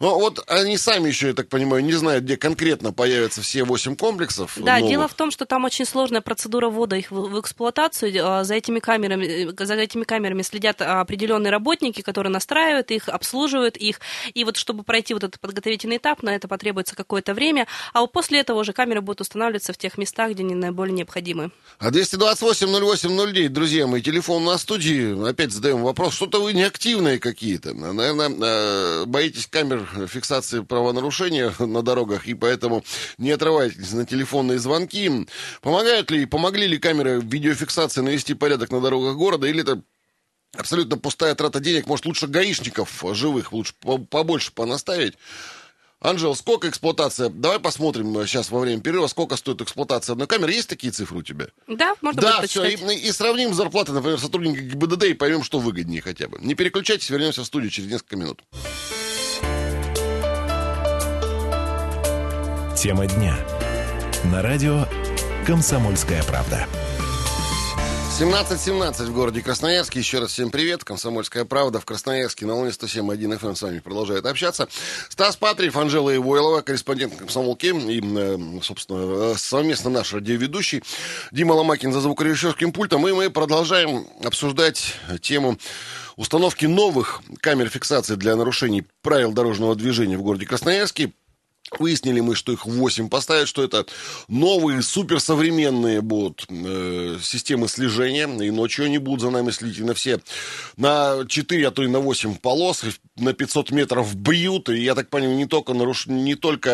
Ну, 0.00 0.18
вот 0.18 0.44
они 0.48 0.76
сами 0.76 1.08
еще, 1.08 1.28
я 1.28 1.34
так 1.34 1.48
понимаю, 1.48 1.84
не 1.84 1.92
знают, 1.92 2.24
где 2.24 2.36
конкретно 2.36 2.92
появятся 2.92 3.42
все 3.42 3.64
8 3.64 3.96
комплексов. 3.96 4.52
Да, 4.56 4.76
новых. 4.76 4.90
дело 4.90 5.08
в 5.08 5.14
том, 5.14 5.30
что 5.30 5.46
там 5.46 5.64
очень 5.64 5.84
сложная 5.84 6.20
процедура 6.20 6.68
ввода 6.68 6.96
их 6.96 7.10
в, 7.10 7.14
в 7.14 7.40
эксплуатацию. 7.40 8.12
А, 8.22 8.44
За 8.44 8.54
этими 8.54 8.80
камерами, 8.80 9.52
э, 9.52 9.64
за 9.64 9.74
этими 9.74 10.04
камерами 10.04 10.42
следят 10.42 10.82
определенные 10.82 11.50
работники, 11.50 12.00
которые 12.00 12.32
настраивают 12.32 12.90
их, 12.90 13.08
обслуживают 13.08 13.76
их. 13.76 14.00
И 14.34 14.44
вот 14.44 14.56
чтобы 14.56 14.82
пройти 14.82 15.14
вот 15.14 15.24
этот 15.24 15.40
подготовительный 15.40 15.98
этап, 15.98 16.22
на 16.22 16.34
это 16.34 16.48
потребуется 16.48 16.96
какое-то 16.96 17.34
время. 17.34 17.66
А 17.92 18.00
вот 18.00 18.12
после 18.12 18.40
этого 18.40 18.60
уже 18.60 18.72
камеры 18.72 19.00
будут 19.00 19.20
устанавливаться 19.22 19.72
в 19.72 19.78
тех 19.78 19.96
местах, 19.98 20.32
где 20.32 20.42
они 20.42 20.54
наиболее 20.54 20.94
необходимы. 20.94 21.50
А 21.78 21.90
228-08-09, 21.90 23.48
друзья 23.48 23.86
мои, 23.86 24.02
телефон 24.02 24.44
на 24.44 24.58
студии. 24.58 25.28
Опять 25.28 25.52
задаем 25.52 25.82
вопрос. 25.82 26.14
Что-то 26.14 26.42
вы 26.42 26.52
неактивные 26.52 27.18
какие-то. 27.18 27.74
Наверное, 27.74 28.30
э, 28.30 29.04
боитесь 29.06 29.46
камер 29.46 29.83
фиксации 30.08 30.60
правонарушения 30.60 31.52
на 31.58 31.82
дорогах, 31.82 32.26
и 32.26 32.34
поэтому 32.34 32.84
не 33.18 33.30
отрывайтесь 33.30 33.92
на 33.92 34.06
телефонные 34.06 34.58
звонки. 34.58 35.26
Помогают 35.60 36.10
ли, 36.10 36.26
помогли 36.26 36.66
ли 36.66 36.78
камеры 36.78 37.20
видеофиксации 37.20 38.00
навести 38.00 38.34
порядок 38.34 38.70
на 38.70 38.80
дорогах 38.80 39.16
города, 39.16 39.46
или 39.46 39.62
это 39.62 39.82
абсолютно 40.56 40.96
пустая 40.96 41.34
трата 41.34 41.60
денег? 41.60 41.86
Может, 41.86 42.06
лучше 42.06 42.26
гаишников 42.26 43.04
живых 43.12 43.52
лучше 43.52 43.74
по- 43.80 43.98
побольше 43.98 44.52
понаставить? 44.52 45.14
Анжел, 46.00 46.36
сколько 46.36 46.68
эксплуатация? 46.68 47.30
Давай 47.30 47.58
посмотрим 47.58 48.12
сейчас 48.26 48.50
во 48.50 48.60
время 48.60 48.82
перерыва, 48.82 49.06
сколько 49.06 49.36
стоит 49.36 49.62
эксплуатация 49.62 50.12
одной 50.12 50.26
камеры. 50.26 50.52
Есть 50.52 50.68
такие 50.68 50.92
цифры 50.92 51.18
у 51.18 51.22
тебя? 51.22 51.46
Да, 51.66 51.94
можно 52.02 52.20
Да, 52.20 52.40
будет 52.40 52.50
все, 52.50 52.66
и, 52.66 53.06
и 53.08 53.10
сравним 53.10 53.54
зарплаты, 53.54 53.92
например, 53.92 54.20
сотрудника 54.20 54.60
ГИБДД 54.60 55.04
и 55.04 55.14
поймем, 55.14 55.42
что 55.42 55.60
выгоднее 55.60 56.02
хотя 56.02 56.28
бы. 56.28 56.38
Не 56.42 56.54
переключайтесь, 56.54 57.08
вернемся 57.08 57.40
в 57.40 57.46
студию 57.46 57.70
через 57.70 57.90
несколько 57.90 58.16
минут. 58.16 58.42
Тема 62.84 63.06
дня. 63.06 63.34
На 64.30 64.42
радио 64.42 64.84
«Комсомольская 65.46 66.22
правда». 66.22 66.66
17.17 68.20 69.06
в 69.06 69.14
городе 69.14 69.40
Красноярске. 69.40 70.00
Еще 70.00 70.18
раз 70.18 70.32
всем 70.32 70.50
привет. 70.50 70.84
Комсомольская 70.84 71.46
правда 71.46 71.80
в 71.80 71.86
Красноярске 71.86 72.44
на 72.44 72.52
волне 72.52 72.72
107.1 72.72 73.40
FM 73.40 73.54
с 73.54 73.62
вами 73.62 73.78
продолжает 73.78 74.26
общаться. 74.26 74.68
Стас 75.08 75.34
Патриев, 75.36 75.78
Анжела 75.78 76.14
Ивойлова, 76.14 76.60
корреспондент 76.60 77.16
комсомолки 77.16 77.68
и, 77.68 78.02
э, 78.04 78.60
собственно, 78.60 79.32
э, 79.32 79.34
совместно 79.38 79.88
наш 79.88 80.12
радиоведущий 80.12 80.82
Дима 81.32 81.54
Ломакин 81.54 81.90
за 81.90 82.02
звукорежиссерским 82.02 82.70
пультом. 82.70 83.08
И 83.08 83.12
мы 83.12 83.30
продолжаем 83.30 84.06
обсуждать 84.22 84.94
тему 85.22 85.56
установки 86.16 86.66
новых 86.66 87.22
камер 87.40 87.70
фиксации 87.70 88.16
для 88.16 88.36
нарушений 88.36 88.84
правил 89.00 89.32
дорожного 89.32 89.74
движения 89.74 90.18
в 90.18 90.22
городе 90.22 90.44
Красноярске. 90.44 91.14
Выяснили 91.78 92.20
мы, 92.20 92.34
что 92.36 92.52
их 92.52 92.66
8 92.66 93.08
поставят, 93.08 93.48
что 93.48 93.64
это 93.64 93.86
новые 94.28 94.82
суперсовременные 94.82 96.02
будут 96.02 96.44
э, 96.48 97.16
системы 97.22 97.68
слежения, 97.68 98.28
и 98.28 98.50
ночью 98.50 98.84
они 98.84 98.98
будут 98.98 99.22
за 99.22 99.30
нами 99.30 99.50
следить, 99.50 99.78
и 99.78 99.82
на 99.82 99.94
все, 99.94 100.20
на 100.76 101.24
4, 101.26 101.66
а 101.66 101.70
то 101.70 101.82
и 101.82 101.88
на 101.88 102.00
8 102.00 102.36
полос, 102.36 102.84
на 103.16 103.32
500 103.32 103.70
метров 103.70 104.14
бьют, 104.14 104.68
и 104.68 104.76
я 104.84 104.94
так 104.94 105.08
понимаю, 105.08 105.36
не 105.36 105.46
только, 105.46 105.72
наруш... 105.72 106.06
не 106.06 106.34
только 106.34 106.70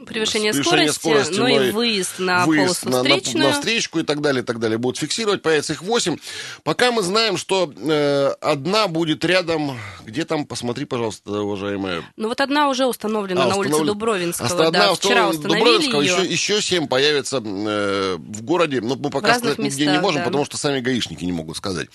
э, 0.00 0.04
Превышение 0.06 0.52
превышение 0.52 0.92
скорости, 0.92 1.34
но 1.34 1.48
и 1.48 1.70
выезд 1.72 2.18
на 2.18 2.46
выезд 2.46 2.82
полосу 2.84 2.88
на, 2.90 3.02
на- 3.02 3.16
встречную. 3.18 3.46
на 3.48 3.52
встречку 3.52 3.98
и 3.98 4.04
так 4.04 4.20
далее, 4.20 4.42
и 4.42 4.46
так 4.46 4.58
далее. 4.60 4.78
Будут 4.78 4.96
фиксировать, 4.98 5.42
появится 5.42 5.72
их 5.72 5.82
8. 5.82 6.16
Пока 6.62 6.92
мы 6.92 7.02
знаем, 7.02 7.36
что 7.36 7.70
э, 7.76 8.26
одна 8.40 8.86
будет 8.86 9.24
рядом, 9.24 9.76
где 10.06 10.24
там, 10.24 10.46
посмотри, 10.46 10.84
пожалуйста, 10.84 11.32
уважаемая, 11.42 12.02
Ну 12.16 12.28
вот 12.28 12.40
одна 12.40 12.68
уже 12.70 12.86
установлена 12.86 13.44
а, 13.44 13.48
на 13.48 13.56
улице 13.56 13.74
установлен- 13.74 14.03
Дубровинского. 14.04 14.46
Оста- 14.46 14.58
да, 14.58 14.66
одна 14.68 14.94
вчера 14.94 15.28
установили 15.28 15.64
Дубровинского, 15.64 16.00
ее. 16.02 16.12
Еще, 16.12 16.32
еще 16.54 16.62
семь 16.62 16.86
появится 16.86 17.42
э, 17.44 18.16
в 18.18 18.42
городе. 18.42 18.80
Но 18.80 18.96
мы 18.96 19.10
пока 19.10 19.34
В 19.34 19.38
сказать 19.38 19.58
нигде 19.58 19.82
не 19.84 19.92
местах, 19.92 20.02
можем, 20.02 20.20
да. 20.20 20.24
потому 20.26 20.44
что 20.44 20.56
сами 20.56 20.80
гаишники 20.80 21.24
не 21.24 21.32
могут 21.32 21.56
сказать. 21.56 21.88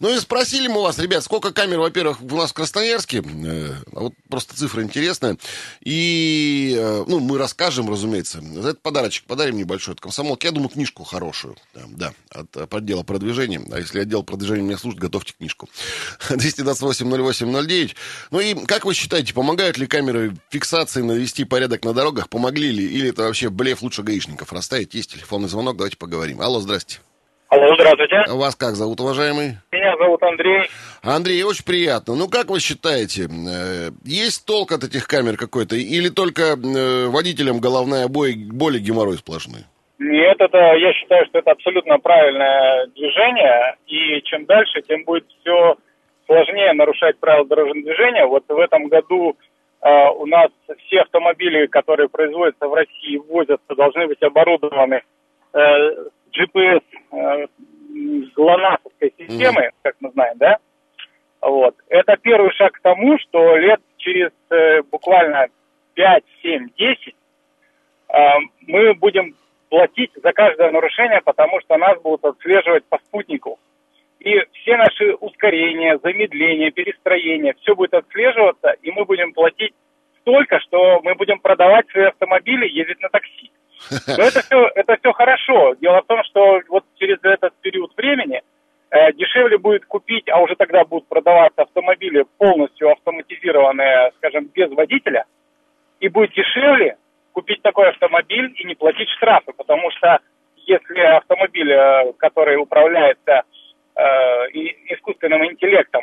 Ну 0.00 0.14
и 0.14 0.20
спросили 0.20 0.68
мы 0.68 0.80
у 0.80 0.82
вас, 0.82 0.98
ребят, 0.98 1.24
сколько 1.24 1.52
камер, 1.52 1.78
во-первых, 1.80 2.22
у 2.22 2.36
нас 2.36 2.50
в 2.50 2.54
Красноярске. 2.54 3.22
э, 3.24 3.74
а 3.94 4.00
вот 4.00 4.12
просто 4.28 4.56
цифра 4.56 4.82
интересная. 4.82 5.36
И, 5.82 6.74
э, 6.78 7.04
ну, 7.06 7.20
мы 7.20 7.38
расскажем, 7.38 7.88
разумеется. 7.90 8.40
За 8.40 8.70
этот 8.70 8.82
подарочек 8.82 9.24
подарим 9.24 9.56
небольшой 9.56 9.94
от 9.94 10.00
комсомолки. 10.00 10.46
Я 10.46 10.52
думаю, 10.52 10.68
книжку 10.68 11.04
хорошую. 11.04 11.56
Да, 11.74 11.82
да, 11.88 12.12
от 12.30 12.56
э, 12.56 12.66
отдела 12.70 13.02
продвижения. 13.02 13.62
А 13.72 13.78
если 13.78 14.00
отдел 14.00 14.22
продвижения 14.22 14.62
меня 14.62 14.78
слушает, 14.78 15.00
готовьте 15.00 15.32
книжку. 15.38 15.68
228-08-09. 16.28 17.94
Ну 18.30 18.40
и 18.40 18.54
как 18.66 18.84
вы 18.84 18.94
считаете, 18.94 19.32
помогают 19.32 19.78
ли 19.78 19.86
камеры 19.86 20.36
фиксации 20.50 21.02
навести 21.02 21.44
порядок 21.46 21.84
на 21.84 21.94
дорогах? 21.94 22.28
Помогли 22.28 22.70
ли? 22.70 22.84
Или 22.84 23.10
это 23.10 23.22
вообще 23.22 23.50
блеф 23.50 23.82
лучше 23.82 24.02
гаишников 24.02 24.52
расставить? 24.52 24.94
Есть 24.94 25.14
телефонный 25.14 25.48
звонок, 25.48 25.76
давайте 25.76 25.96
поговорим. 25.96 26.40
Алло, 26.40 26.60
здрасте. 26.60 26.98
Алло, 27.48 27.74
здравствуйте. 27.74 28.24
Вас 28.28 28.56
как 28.56 28.74
зовут, 28.74 29.00
уважаемый? 29.00 29.58
Меня 29.70 29.96
зовут 29.96 30.20
Андрей. 30.22 30.68
Андрей, 31.02 31.42
очень 31.44 31.64
приятно. 31.64 32.16
Ну, 32.16 32.28
как 32.28 32.50
вы 32.50 32.58
считаете, 32.58 33.28
э, 33.28 33.90
есть 34.04 34.44
толк 34.44 34.72
от 34.72 34.82
этих 34.82 35.06
камер 35.06 35.36
какой-то? 35.36 35.76
Или 35.76 36.08
только 36.08 36.42
э, 36.42 37.06
водителям 37.06 37.60
головная 37.60 38.08
боль, 38.08 38.34
боль 38.34 38.76
и 38.76 38.80
геморрой 38.80 39.18
сплошной? 39.18 39.60
Нет, 39.98 40.36
это, 40.40 40.58
я 40.58 40.92
считаю, 40.92 41.24
что 41.26 41.38
это 41.38 41.52
абсолютно 41.52 41.98
правильное 41.98 42.86
движение, 42.88 43.76
и 43.86 44.20
чем 44.24 44.44
дальше, 44.44 44.82
тем 44.82 45.04
будет 45.04 45.24
все 45.40 45.76
сложнее 46.26 46.72
нарушать 46.72 47.18
правила 47.18 47.46
дорожного 47.46 47.82
движения. 47.82 48.26
Вот 48.26 48.44
в 48.48 48.58
этом 48.58 48.88
году 48.88 49.36
у 50.16 50.26
нас 50.26 50.50
все 50.86 51.00
автомобили, 51.00 51.66
которые 51.66 52.08
производятся 52.08 52.66
в 52.66 52.74
России 52.74 53.18
ввозятся, 53.18 53.74
должны 53.74 54.06
быть 54.06 54.22
оборудованы 54.22 55.02
э, 55.52 55.58
GPS 56.32 56.82
э, 57.12 57.46
ГЛОНАССовской 58.34 59.14
системой, 59.18 59.70
как 59.82 59.94
мы 60.00 60.10
знаем, 60.10 60.36
да? 60.38 60.58
Вот. 61.40 61.74
Это 61.88 62.16
первый 62.16 62.50
шаг 62.52 62.72
к 62.72 62.80
тому, 62.80 63.18
что 63.18 63.56
лет 63.56 63.80
через 63.98 64.30
э, 64.50 64.82
буквально 64.90 65.46
5, 65.94 66.24
7, 66.42 66.68
10 66.76 67.14
э, 68.08 68.18
мы 68.62 68.94
будем 68.94 69.34
платить 69.68 70.10
за 70.22 70.32
каждое 70.32 70.70
нарушение, 70.70 71.20
потому 71.24 71.60
что 71.60 71.76
нас 71.76 72.00
будут 72.00 72.24
отслеживать 72.24 72.84
по 72.86 72.98
спутнику. 72.98 73.58
И 74.26 74.44
все 74.54 74.76
наши 74.76 75.14
ускорения, 75.20 76.00
замедления, 76.02 76.72
перестроения, 76.72 77.54
все 77.60 77.76
будет 77.76 77.94
отслеживаться, 77.94 78.74
и 78.82 78.90
мы 78.90 79.04
будем 79.04 79.32
платить 79.32 79.72
столько, 80.20 80.58
что 80.58 81.00
мы 81.04 81.14
будем 81.14 81.38
продавать 81.38 81.88
свои 81.90 82.06
автомобили, 82.06 82.68
ездить 82.68 83.00
на 83.00 83.08
такси. 83.08 83.52
Но 84.18 84.24
это 84.24 84.40
все, 84.40 84.68
это 84.74 84.96
все 84.96 85.12
хорошо. 85.12 85.74
Дело 85.80 86.02
в 86.02 86.06
том, 86.06 86.24
что 86.24 86.60
вот 86.68 86.84
через 86.98 87.18
этот 87.22 87.54
период 87.60 87.96
времени 87.96 88.42
э, 88.90 89.12
дешевле 89.12 89.58
будет 89.58 89.86
купить, 89.86 90.28
а 90.28 90.40
уже 90.40 90.56
тогда 90.56 90.84
будут 90.84 91.06
продаваться 91.06 91.62
автомобили 91.62 92.24
полностью 92.36 92.90
автоматизированные, 92.90 94.10
скажем, 94.16 94.50
без 94.52 94.72
водителя, 94.72 95.24
и 96.00 96.08
будет 96.08 96.32
дешевле 96.32 96.96
купить 97.30 97.62
такой 97.62 97.90
автомобиль 97.90 98.52
и 98.56 98.64
не 98.64 98.74
платить 98.74 99.08
штрафы, 99.10 99.52
потому 99.56 99.88
что 99.92 100.18
если 100.66 100.98
автомобиль, 100.98 101.70
э, 101.70 102.12
который 102.18 102.56
управляется 102.56 103.44
и- 104.52 104.76
искусственным 104.94 105.44
интеллектом, 105.46 106.02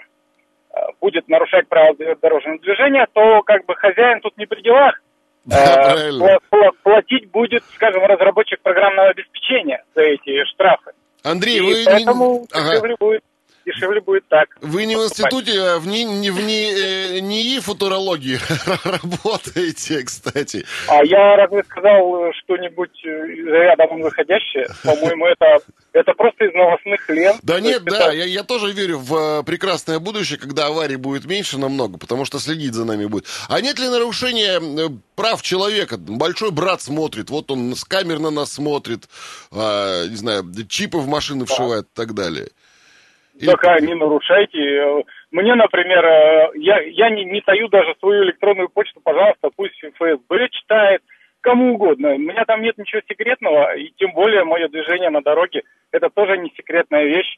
э, 0.73 0.79
будет 1.01 1.27
нарушать 1.27 1.67
правила 1.67 2.15
дорожного 2.21 2.59
движения, 2.59 3.07
то 3.13 3.41
как 3.43 3.65
бы 3.65 3.75
хозяин 3.75 4.19
тут 4.21 4.37
не 4.37 4.45
при 4.45 4.61
делах. 4.61 4.99
Да, 5.45 5.95
Э, 6.53 6.69
Платить 6.83 7.29
будет, 7.31 7.63
скажем, 7.75 8.03
разработчик 8.05 8.61
программного 8.61 9.09
обеспечения 9.09 9.83
за 9.95 10.01
эти 10.01 10.43
штрафы. 10.45 10.91
Андрей, 11.23 11.57
И 11.57 11.61
вы 11.61 11.73
поэтому 11.85 12.45
Ага. 12.53 12.95
будет, 12.99 13.23
дешевле 13.65 14.01
будет 14.01 14.27
так. 14.27 14.49
Вы 14.61 14.85
не 14.85 14.95
в 14.95 15.03
институте, 15.03 15.59
а 15.59 15.79
в, 15.79 15.87
НИ- 15.87 16.03
не, 16.03 16.29
в 16.29 16.39
НИ- 16.39 16.73
э, 16.73 17.19
НИИ 17.19 17.59
футурологии 17.59 18.39
работаете, 18.83 20.03
кстати. 20.03 20.65
А 20.87 21.03
я 21.03 21.35
разве 21.35 21.63
сказал 21.63 22.31
что-нибудь 22.43 23.05
э, 23.05 23.75
вон 23.93 24.01
выходящее? 24.01 24.67
По-моему, 24.83 25.27
это, 25.27 25.59
это 25.93 26.13
просто 26.13 26.45
из 26.45 26.53
новостных 26.53 27.09
лент. 27.09 27.39
Да 27.43 27.59
нет, 27.59 27.83
да, 27.83 28.11
я, 28.11 28.25
я 28.25 28.43
тоже 28.43 28.71
верю 28.71 28.99
в 28.99 29.39
э, 29.39 29.43
прекрасное 29.43 29.99
будущее, 29.99 30.39
когда 30.39 30.67
аварий 30.67 30.95
будет 30.95 31.25
меньше 31.25 31.57
намного, 31.57 31.97
потому 31.97 32.25
что 32.25 32.39
следить 32.39 32.73
за 32.73 32.85
нами 32.85 33.05
будет. 33.05 33.25
А 33.49 33.61
нет 33.61 33.79
ли 33.79 33.87
нарушения 33.87 34.59
прав 35.15 35.41
человека? 35.41 35.97
Большой 35.97 36.51
брат 36.51 36.81
смотрит, 36.81 37.29
вот 37.29 37.51
он 37.51 37.75
с 37.75 37.83
камер 37.83 38.19
на 38.19 38.31
нас 38.31 38.53
смотрит, 38.53 39.07
а, 39.51 40.07
не 40.07 40.15
знаю, 40.15 40.43
чипы 40.67 40.97
в 40.97 41.07
машины 41.07 41.45
вшивает 41.45 41.85
и 41.85 41.95
так 41.95 42.13
далее. 42.13 42.49
Или- 43.43 43.51
Так, 43.51 43.65
а, 43.65 43.79
не 43.79 43.93
нарушайте. 43.93 45.03
Мне, 45.31 45.55
например, 45.55 46.05
э, 46.05 46.51
я, 46.55 46.79
я 46.81 47.09
не, 47.09 47.25
не 47.25 47.41
таю 47.41 47.67
даже 47.67 47.93
свою 47.99 48.23
электронную 48.23 48.69
почту, 48.69 49.01
пожалуйста, 49.03 49.49
пусть 49.55 49.77
ФСБ 49.83 50.49
читает, 50.49 51.01
кому 51.41 51.73
угодно. 51.73 52.13
У 52.13 52.17
меня 52.17 52.45
там 52.45 52.61
нет 52.61 52.77
ничего 52.77 53.01
секретного, 53.07 53.75
и 53.75 53.91
тем 53.97 54.13
более 54.13 54.43
мое 54.45 54.67
движение 54.69 55.09
на 55.09 55.21
дороге, 55.21 55.63
это 55.91 56.09
тоже 56.09 56.37
не 56.37 56.51
секретная 56.55 57.03
вещь. 57.05 57.37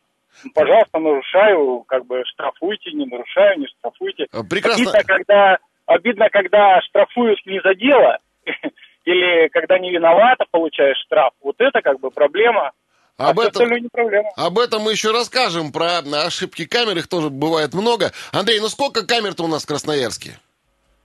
Пожалуйста, 0.53 0.99
нарушаю, 0.99 1.83
как 1.87 2.05
бы 2.05 2.23
штрафуйте, 2.25 2.91
не 2.91 3.05
нарушаю, 3.05 3.59
не 3.59 3.67
штрафуйте. 3.67 4.27
А, 4.33 4.43
Прекрасно. 4.43 4.91
Обидно, 4.91 5.03
когда, 5.05 5.57
обидно, 5.85 6.29
когда 6.29 6.81
штрафуют 6.81 7.39
не 7.45 7.61
за 7.61 7.73
дело, 7.73 8.19
или 9.05 9.47
когда 9.47 9.79
не 9.79 9.91
виновата, 9.91 10.45
получаешь 10.51 10.97
штраф. 11.05 11.31
Вот 11.41 11.55
это 11.59 11.81
как 11.81 11.99
бы 11.99 12.11
проблема. 12.11 12.71
А 13.17 13.29
Об 13.29 13.39
всё 13.39 13.47
этом, 13.49 13.61
остальное 13.63 13.79
не 13.79 13.87
проблема. 13.87 14.29
об 14.35 14.59
этом 14.59 14.81
мы 14.81 14.91
еще 14.91 15.11
расскажем, 15.11 15.71
про 15.71 15.99
ошибки 15.99 16.65
камер, 16.65 16.97
их 16.97 17.07
тоже 17.07 17.29
бывает 17.29 17.73
много. 17.73 18.11
Андрей, 18.33 18.59
ну 18.59 18.67
сколько 18.67 19.05
камер-то 19.05 19.43
у 19.43 19.47
нас 19.47 19.63
в 19.63 19.67
Красноярске? 19.67 20.37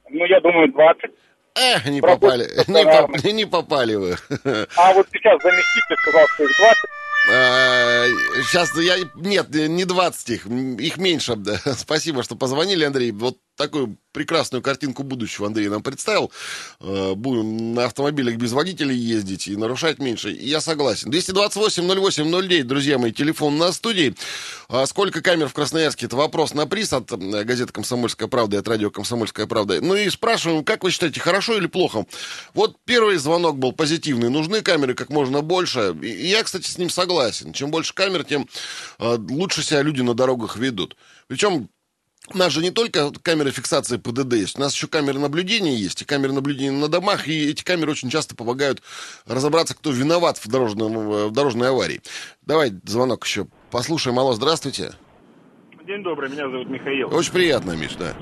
Ну, 0.08 0.24
я 0.24 0.40
думаю, 0.40 0.72
20. 0.72 1.04
Эх, 1.54 1.86
не 1.86 2.00
Работает 2.00 2.48
попали, 2.56 2.84
не, 2.84 2.84
поп- 2.84 3.24
не 3.24 3.44
попали 3.44 3.94
вы. 3.94 4.16
А 4.76 4.92
вот 4.92 5.06
сейчас 5.12 5.40
заместитель 5.42 5.96
сказал, 6.02 6.26
что 6.34 6.44
их 6.44 6.50
20. 6.58 6.76
Сейчас 8.46 8.76
я... 8.76 8.96
Нет, 9.14 9.50
не 9.50 9.84
20 9.84 10.30
их, 10.30 10.46
их 10.46 10.96
меньше. 10.96 11.36
Спасибо, 11.76 12.22
что 12.22 12.34
позвонили, 12.34 12.84
Андрей. 12.84 13.12
Вот 13.12 13.36
такую 13.60 13.98
прекрасную 14.12 14.62
картинку 14.62 15.02
будущего 15.02 15.46
Андрей 15.46 15.68
нам 15.68 15.82
представил. 15.82 16.32
Э, 16.80 17.12
будем 17.14 17.74
на 17.74 17.84
автомобилях 17.84 18.36
без 18.36 18.52
водителей 18.52 18.96
ездить 18.96 19.48
и 19.48 19.54
нарушать 19.54 19.98
меньше. 19.98 20.30
Я 20.30 20.62
согласен. 20.62 21.10
228-08-09, 21.10 22.62
друзья 22.62 22.98
мои, 22.98 23.12
телефон 23.12 23.58
на 23.58 23.70
студии. 23.72 24.14
А 24.68 24.86
сколько 24.86 25.20
камер 25.20 25.48
в 25.48 25.52
Красноярске? 25.52 26.06
Это 26.06 26.16
вопрос 26.16 26.54
на 26.54 26.66
приз 26.66 26.94
от 26.94 27.10
газеты 27.10 27.72
«Комсомольская 27.72 28.28
правда» 28.28 28.56
и 28.56 28.60
от 28.60 28.68
радио 28.68 28.90
«Комсомольская 28.90 29.46
правда». 29.46 29.78
Ну 29.82 29.94
и 29.94 30.08
спрашиваем, 30.08 30.64
как 30.64 30.82
вы 30.82 30.90
считаете, 30.90 31.20
хорошо 31.20 31.58
или 31.58 31.66
плохо? 31.66 32.06
Вот 32.54 32.76
первый 32.86 33.18
звонок 33.18 33.58
был 33.58 33.72
позитивный. 33.72 34.30
Нужны 34.30 34.62
камеры 34.62 34.94
как 34.94 35.10
можно 35.10 35.42
больше. 35.42 35.94
И 36.02 36.28
я, 36.28 36.42
кстати, 36.42 36.68
с 36.68 36.78
ним 36.78 36.88
согласен. 36.88 37.52
Чем 37.52 37.70
больше 37.70 37.92
камер, 37.92 38.24
тем 38.24 38.48
э, 38.98 39.18
лучше 39.28 39.62
себя 39.62 39.82
люди 39.82 40.00
на 40.00 40.14
дорогах 40.14 40.56
ведут. 40.56 40.96
Причем 41.28 41.68
у 42.32 42.36
нас 42.36 42.52
же 42.52 42.62
не 42.62 42.70
только 42.70 43.10
камеры 43.22 43.50
фиксации 43.50 43.96
ПДД 43.96 44.34
есть, 44.34 44.58
у 44.58 44.60
нас 44.60 44.74
еще 44.74 44.86
камеры 44.86 45.18
наблюдения 45.18 45.74
есть, 45.74 46.02
и 46.02 46.04
камеры 46.04 46.32
наблюдения 46.32 46.72
на 46.72 46.88
домах, 46.88 47.28
и 47.28 47.50
эти 47.50 47.64
камеры 47.64 47.92
очень 47.92 48.10
часто 48.10 48.36
помогают 48.36 48.82
разобраться, 49.26 49.74
кто 49.74 49.90
виноват 49.90 50.38
в, 50.38 50.48
дорожном, 50.48 51.28
в 51.28 51.32
дорожной 51.32 51.70
аварии. 51.70 52.02
Давай 52.46 52.72
звонок 52.84 53.24
еще 53.24 53.46
послушаем. 53.70 54.18
Алло, 54.18 54.32
здравствуйте. 54.32 54.92
День 55.86 56.02
добрый, 56.02 56.30
меня 56.30 56.48
зовут 56.48 56.68
Михаил. 56.68 57.12
Очень 57.14 57.32
приятно, 57.32 57.72
Миш, 57.72 57.96
да. 57.96 58.14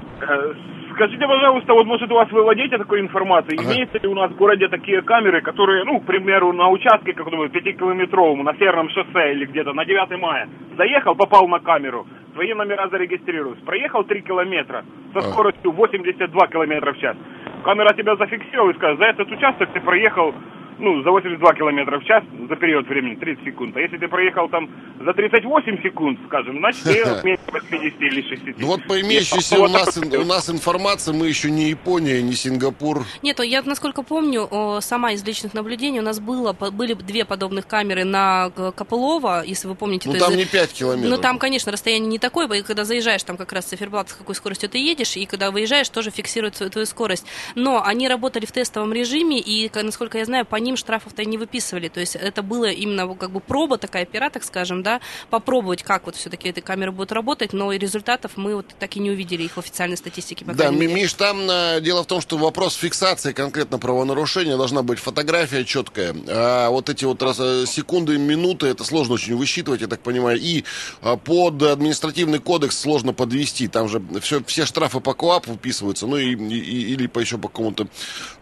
Скажите, 0.98 1.28
пожалуйста, 1.28 1.74
вот 1.74 1.86
может 1.86 2.10
у 2.10 2.14
вас 2.16 2.28
вы 2.32 2.42
владеете 2.42 2.76
такой 2.76 2.98
информацией? 3.00 3.56
Ага. 3.60 3.72
Имеются 3.72 3.98
ли 3.98 4.08
у 4.08 4.14
нас 4.16 4.32
в 4.32 4.36
городе 4.36 4.66
такие 4.66 5.00
камеры, 5.02 5.40
которые, 5.42 5.84
ну, 5.84 6.00
к 6.00 6.04
примеру, 6.06 6.52
на 6.52 6.68
участке 6.70 7.12
каком-нибудь 7.12 7.52
пятикилометровом, 7.52 8.42
на 8.42 8.52
Северном 8.54 8.88
шоссе 8.90 9.32
или 9.32 9.44
где-то 9.44 9.74
на 9.74 9.84
9 9.84 10.20
мая, 10.20 10.48
заехал, 10.76 11.14
попал 11.14 11.46
на 11.46 11.60
камеру, 11.60 12.04
свои 12.34 12.52
номера 12.52 12.88
зарегистрируют, 12.88 13.64
проехал 13.64 14.02
3 14.02 14.22
километра 14.22 14.84
со 15.12 15.20
Ага. 15.20 15.30
скоростью 15.30 15.70
82 15.70 16.46
километра 16.48 16.92
в 16.92 16.98
час. 16.98 17.16
Камера 17.62 17.94
тебя 17.94 18.16
зафиксировала 18.16 18.72
и 18.72 18.74
скажет, 18.74 18.98
за 18.98 19.04
этот 19.04 19.30
участок 19.30 19.70
ты 19.72 19.80
проехал 19.80 20.34
ну, 20.78 21.02
за 21.02 21.10
82 21.10 21.54
километра 21.54 21.98
в 21.98 22.04
час 22.04 22.22
за 22.48 22.56
период 22.56 22.86
времени, 22.86 23.16
30 23.16 23.44
секунд. 23.44 23.76
А 23.76 23.80
если 23.80 23.98
ты 23.98 24.08
проехал 24.08 24.48
там 24.48 24.68
за 25.04 25.12
38 25.12 25.82
секунд, 25.82 26.18
скажем, 26.26 26.58
значит, 26.58 26.82
ты 26.84 27.04
меньше 27.24 27.42
80 27.52 28.00
или 28.00 28.22
60. 28.22 28.58
Ну 28.58 28.66
вот 28.68 28.84
по 28.86 29.00
имеющейся 29.00 29.58
у 29.58 29.68
нас, 29.68 29.96
у 29.96 30.24
нас 30.24 30.50
информации, 30.50 31.12
мы 31.12 31.26
еще 31.28 31.50
не 31.50 31.70
Япония, 31.70 32.22
не 32.22 32.32
Сингапур. 32.34 33.04
Нет, 33.22 33.40
я, 33.40 33.62
насколько 33.62 34.02
помню, 34.02 34.48
сама 34.80 35.12
из 35.12 35.24
личных 35.24 35.54
наблюдений, 35.54 36.00
у 36.00 36.02
нас 36.02 36.20
было, 36.20 36.52
были 36.52 36.94
две 36.94 37.24
подобных 37.24 37.66
камеры 37.66 38.04
на 38.04 38.50
Г- 38.56 38.72
Копылова, 38.72 39.42
если 39.44 39.68
вы 39.68 39.74
помните. 39.74 40.08
Ну 40.08 40.18
там 40.18 40.36
не 40.36 40.44
5 40.44 40.72
километров. 40.72 41.10
Ну, 41.10 41.18
там, 41.18 41.38
конечно, 41.38 41.72
расстояние 41.72 42.08
не 42.08 42.18
такое, 42.18 42.48
и 42.48 42.62
когда 42.62 42.84
заезжаешь, 42.84 43.22
там 43.22 43.36
как 43.36 43.52
раз 43.52 43.66
циферблат, 43.66 44.10
с 44.10 44.14
какой 44.14 44.34
скоростью 44.34 44.68
ты 44.68 44.78
едешь, 44.78 45.16
и 45.16 45.26
когда 45.26 45.50
выезжаешь, 45.50 45.88
тоже 45.88 46.10
фиксирует 46.10 46.56
свою, 46.56 46.70
твою 46.70 46.86
скорость. 46.86 47.26
Но 47.54 47.82
они 47.84 48.08
работали 48.08 48.46
в 48.46 48.52
тестовом 48.52 48.92
режиме, 48.92 49.38
и, 49.40 49.70
насколько 49.82 50.18
я 50.18 50.24
знаю, 50.24 50.44
по 50.46 50.56
ним 50.56 50.67
штрафов-то 50.76 51.22
и 51.22 51.26
не 51.26 51.38
выписывали. 51.38 51.88
То 51.88 52.00
есть 52.00 52.16
это 52.16 52.42
было 52.42 52.66
именно 52.70 53.14
как 53.14 53.30
бы 53.30 53.40
проба, 53.40 53.78
такая 53.78 54.04
пера, 54.04 54.30
так 54.30 54.44
скажем, 54.44 54.82
да, 54.82 55.00
попробовать, 55.30 55.82
как 55.82 56.06
вот 56.06 56.16
все-таки 56.16 56.48
эти 56.48 56.60
камеры 56.60 56.92
будут 56.92 57.12
работать, 57.12 57.52
но 57.52 57.72
и 57.72 57.78
результатов 57.78 58.32
мы 58.36 58.56
вот 58.56 58.66
так 58.78 58.96
и 58.96 59.00
не 59.00 59.10
увидели 59.10 59.42
их 59.44 59.52
в 59.52 59.58
официальной 59.58 59.96
статистике. 59.96 60.44
Да, 60.44 60.70
мере. 60.70 60.92
Миш, 60.94 61.12
там 61.14 61.48
э, 61.50 61.80
дело 61.80 62.02
в 62.02 62.06
том, 62.06 62.20
что 62.20 62.36
вопрос 62.38 62.74
фиксации 62.74 63.32
конкретно 63.32 63.78
правонарушения 63.78 64.56
должна 64.56 64.82
быть 64.82 64.98
фотография 64.98 65.64
четкая. 65.64 66.14
А 66.28 66.70
вот 66.70 66.88
эти 66.88 67.04
вот 67.04 67.22
раз, 67.22 67.38
э, 67.40 67.64
секунды, 67.66 68.18
минуты, 68.18 68.66
это 68.66 68.84
сложно 68.84 69.14
очень 69.14 69.36
высчитывать, 69.36 69.80
я 69.80 69.86
так 69.86 70.00
понимаю. 70.00 70.38
И 70.38 70.64
а, 71.02 71.16
под 71.16 71.62
административный 71.62 72.38
кодекс 72.38 72.78
сложно 72.78 73.12
подвести. 73.12 73.68
Там 73.68 73.88
же 73.88 74.02
все, 74.20 74.42
все 74.44 74.64
штрафы 74.66 75.00
по 75.00 75.14
КОАП 75.14 75.46
выписываются, 75.46 76.06
ну 76.06 76.16
и, 76.16 76.34
и- 76.34 76.92
или 76.94 77.06
по 77.06 77.18
еще 77.18 77.38
по 77.38 77.48
какому-то 77.48 77.86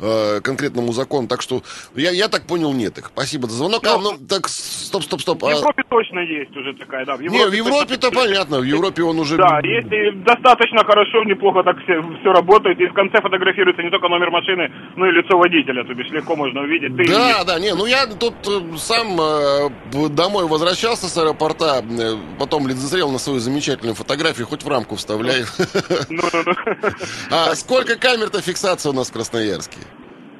э, 0.00 0.40
конкретному 0.42 0.92
закону. 0.92 1.28
Так 1.28 1.42
что 1.42 1.62
я, 1.94 2.10
я 2.16 2.28
так 2.28 2.46
понял, 2.46 2.72
нет 2.72 2.98
их. 2.98 3.06
Спасибо 3.14 3.48
за 3.48 3.56
звонок. 3.56 3.86
А, 3.86 3.98
ну, 3.98 4.12
так, 4.28 4.48
стоп, 4.48 5.02
стоп, 5.02 5.20
стоп. 5.20 5.42
В 5.42 5.46
А, 5.46 5.50
Европе 5.52 5.82
точно 5.88 6.20
есть 6.20 6.56
уже 6.56 6.72
такая, 6.74 7.04
да. 7.04 7.16
В 7.16 7.22
не, 7.22 7.46
в 7.46 7.52
Европе-то 7.52 8.10
точно- 8.10 8.20
понятно, 8.22 8.60
в 8.60 8.64
Европе 8.64 9.02
он 9.02 9.18
уже... 9.18 9.36
Да, 9.36 9.60
если 9.62 10.10
достаточно 10.24 10.84
хорошо, 10.84 11.24
неплохо 11.24 11.62
так 11.62 11.76
все, 11.84 12.02
все 12.20 12.32
работает, 12.32 12.80
и 12.80 12.86
в 12.86 12.94
конце 12.94 13.20
фотографируется 13.20 13.82
не 13.82 13.90
только 13.90 14.08
номер 14.08 14.30
машины, 14.30 14.70
но 14.96 15.06
и 15.06 15.12
лицо 15.12 15.36
водителя, 15.38 15.84
то 15.84 15.94
бишь 15.94 16.10
легко 16.10 16.36
можно 16.36 16.60
увидеть. 16.62 16.96
Ты 16.96 17.04
Да, 17.08 17.44
да, 17.44 17.58
не, 17.58 17.74
ну 17.74 17.86
я 17.86 18.06
тут 18.06 18.34
э, 18.48 18.76
сам 18.78 19.18
э, 19.20 19.68
домой 20.10 20.46
возвращался 20.46 21.08
с 21.08 21.16
аэропорта, 21.16 21.84
э, 21.88 22.16
потом 22.38 22.66
лицезрел 22.68 23.10
на 23.10 23.18
свою 23.18 23.38
замечательную 23.38 23.94
фотографию, 23.94 24.46
хоть 24.46 24.62
в 24.64 24.68
рамку 24.68 24.96
вставляй. 24.96 25.44
Ну, 26.08 26.22
ну, 26.32 26.42
ну. 26.46 26.52
А 27.30 27.54
сколько 27.54 27.96
камер-то 27.96 28.40
фиксации 28.40 28.88
у 28.88 28.92
нас 28.92 29.10
в 29.10 29.12
Красноярске? 29.12 29.78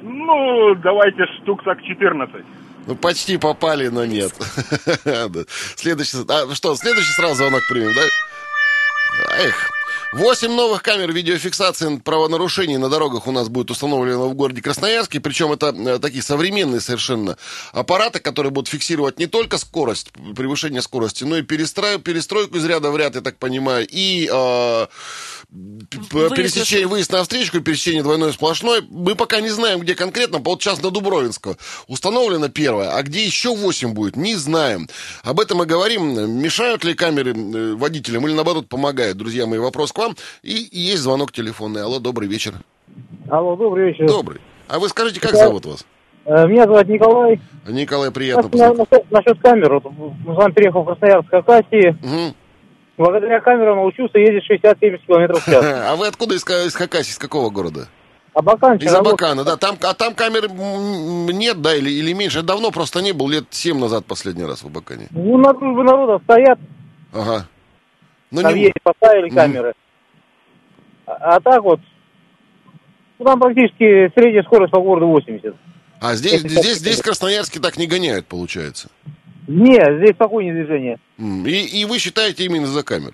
Ну, 0.01 0.75
давайте 0.75 1.25
штук 1.37 1.63
так 1.63 1.81
14. 1.81 2.45
Ну, 2.87 2.95
почти 2.95 3.37
попали, 3.37 3.87
но 3.89 4.05
нет. 4.05 4.31
Следующий, 5.75 6.17
а, 6.29 6.53
что, 6.55 6.75
следующий 6.75 7.11
сразу 7.13 7.35
звонок 7.35 7.61
примем, 7.67 7.93
да? 7.93 8.01
Эх. 9.39 9.69
Восемь 10.13 10.53
новых 10.53 10.83
камер 10.83 11.11
видеофиксации 11.11 11.97
правонарушений 11.97 12.77
на 12.77 12.87
дорогах 12.87 13.27
у 13.27 13.31
нас 13.33 13.49
будет 13.49 13.71
установлено 13.71 14.29
в 14.29 14.35
городе 14.35 14.61
Красноярске. 14.61 15.19
Причем 15.19 15.51
это 15.51 15.75
э, 15.75 15.99
такие 15.99 16.23
современные 16.23 16.79
совершенно 16.79 17.37
аппараты, 17.73 18.19
которые 18.19 18.51
будут 18.51 18.69
фиксировать 18.69 19.19
не 19.19 19.27
только 19.27 19.57
скорость, 19.57 20.13
превышение 20.35 20.81
скорости, 20.81 21.25
но 21.25 21.35
и 21.35 21.41
перестрой- 21.41 21.99
перестройку 21.99 22.55
из 22.57 22.65
ряда 22.65 22.89
в 22.89 22.97
ряд, 22.97 23.15
я 23.15 23.21
так 23.21 23.37
понимаю, 23.37 23.85
и 23.89 24.29
э, 24.31 24.87
Выезд 25.49 26.35
пересечение, 26.35 26.87
выезд 26.87 27.11
на 27.13 27.23
встречку, 27.23 27.61
пересечение 27.61 28.03
двойной 28.03 28.33
сплошной. 28.33 28.81
Мы 28.89 29.15
пока 29.15 29.39
не 29.39 29.47
знаем, 29.49 29.79
где 29.79 29.95
конкретно. 29.95 30.39
Вот 30.39 30.61
сейчас 30.61 30.83
на 30.83 30.91
Дубровинского 30.91 31.55
установлено 31.87 32.49
первое, 32.49 32.91
а 32.91 33.01
где 33.01 33.23
еще 33.23 33.55
8 33.55 33.93
будет, 33.93 34.17
не 34.17 34.35
знаем. 34.35 34.87
Об 35.23 35.39
этом 35.39 35.59
мы 35.59 35.65
говорим. 35.65 36.41
Мешают 36.41 36.83
ли 36.83 36.93
камеры 36.93 37.31
э, 37.31 37.75
водителям 37.75 38.27
или 38.27 38.33
наоборот 38.33 38.67
помогают? 38.67 39.17
Друзья 39.17 39.45
мои, 39.45 39.59
вопрос 39.59 39.93
к 39.93 39.97
вам. 39.97 40.15
И, 40.43 40.67
есть 40.71 41.03
звонок 41.03 41.31
телефонный. 41.31 41.83
Алло, 41.83 41.99
добрый 41.99 42.27
вечер. 42.27 42.55
Алло, 43.29 43.55
добрый 43.55 43.87
вечер. 43.87 44.05
Добрый. 44.05 44.41
А 44.67 44.79
вы 44.79 44.89
скажите, 44.89 45.21
как 45.21 45.33
зовут 45.33 45.65
вас? 45.65 45.85
Э, 46.25 46.45
Меня 46.45 46.65
зовут 46.65 46.89
Николай. 46.89 47.39
Николай, 47.65 48.11
приятно 48.11 48.49
насчет, 48.51 49.11
насчет 49.11 49.39
камер. 49.41 49.75
Вот, 49.75 49.93
мы 50.25 50.33
с 50.33 50.37
вами 50.37 50.51
приехал 50.51 50.83
в 50.83 50.87
Красноярск 50.87 51.29
к 51.29 51.31
Хакасии. 51.31 51.95
Благодаря 52.97 53.39
камерам 53.41 53.77
научился 53.77 54.17
ездить 54.17 54.49
60-70 54.49 55.05
км 55.05 55.39
в 55.39 55.45
час. 55.45 55.65
А 55.87 55.95
вы 55.95 56.07
откуда 56.07 56.35
из, 56.35 56.43
из 56.43 56.75
Хакасии, 56.75 57.11
из 57.11 57.17
какого 57.19 57.49
города? 57.49 57.87
Абакан, 58.33 58.77
Из. 58.77 58.93
Абакана, 58.93 59.43
да. 59.43 59.57
Там, 59.57 59.77
а 59.81 59.93
там 59.95 60.13
камер 60.13 60.49
нет, 60.51 61.61
да, 61.61 61.75
или, 61.75 61.89
или 61.89 62.13
меньше. 62.13 62.43
Давно 62.43 62.69
просто 62.69 63.01
не 63.01 63.11
был, 63.11 63.29
лет 63.29 63.45
7 63.49 63.79
назад 63.79 64.05
последний 64.05 64.45
раз 64.45 64.63
в 64.63 64.67
Абакане. 64.67 65.07
Ну, 65.09 65.37
на 65.37 65.53
дружбе 65.53 65.83
народа 65.83 66.23
стоят, 66.23 66.59
Ага. 67.13 67.47
Ну, 68.29 68.41
там 68.41 68.53
не- 68.53 68.63
есть, 68.63 68.75
поставили 68.83 69.29
камеры. 69.29 69.73
А, 71.05 71.35
а 71.35 71.39
так 71.39 71.63
вот, 71.63 71.79
ну, 73.17 73.25
там 73.25 73.39
практически 73.39 74.11
средняя 74.13 74.43
скорость 74.43 74.71
по 74.71 74.81
городу 74.81 75.07
80. 75.07 75.55
А 75.99 76.15
здесь, 76.15 76.41
здесь, 76.41 76.77
здесь 76.77 76.99
в. 76.99 77.03
Красноярске 77.03 77.59
так 77.59 77.77
не 77.77 77.87
гоняют, 77.87 78.27
получается. 78.27 78.89
Не, 79.47 79.97
здесь 79.97 80.15
спокойнее 80.15 80.53
движение. 80.53 80.99
И, 81.17 81.81
и 81.81 81.85
вы 81.85 81.99
считаете 81.99 82.43
именно 82.45 82.67
за 82.67 82.83
камер? 82.83 83.13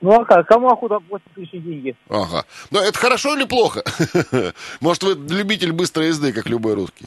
Ну 0.00 0.20
а 0.20 0.24
как, 0.24 0.46
кому 0.48 0.68
охота 0.68 0.98
платить 0.98 1.28
лишние 1.36 1.62
деньги? 1.62 1.96
Ага. 2.08 2.44
Но 2.70 2.80
это 2.80 2.98
хорошо 2.98 3.36
или 3.36 3.44
плохо? 3.44 3.82
Может, 4.80 5.04
вы 5.04 5.14
любитель 5.34 5.72
быстрой 5.72 6.08
езды, 6.08 6.32
как 6.32 6.48
любой 6.48 6.74
русский? 6.74 7.06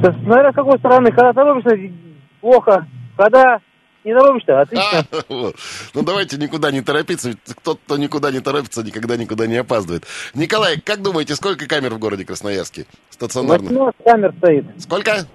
Смотря 0.00 0.52
с 0.52 0.54
какой 0.54 0.78
стороны, 0.78 1.10
когда 1.10 1.32
торопишься, 1.32 1.92
плохо. 2.40 2.86
Когда 3.16 3.60
не 4.04 4.14
торопишься, 4.14 4.60
отлично. 4.60 5.06
А, 5.10 5.22
вот. 5.28 5.56
Ну, 5.94 6.02
давайте 6.02 6.38
никуда 6.38 6.70
не 6.70 6.80
торопиться. 6.80 7.34
Тот, 7.62 7.80
кто 7.84 7.98
никуда 7.98 8.30
не 8.30 8.40
торопится, 8.40 8.82
никогда 8.82 9.16
никуда 9.18 9.46
не 9.46 9.56
опаздывает. 9.56 10.04
Николай, 10.34 10.80
как 10.80 11.02
думаете, 11.02 11.36
сколько 11.36 11.66
камер 11.66 11.94
в 11.94 11.98
городе 11.98 12.24
Красноярске? 12.24 12.86
Стационарных? 13.10 13.70
18 13.70 14.04
камер 14.04 14.34
стоит. 14.38 14.64
Сколько? 14.78 15.26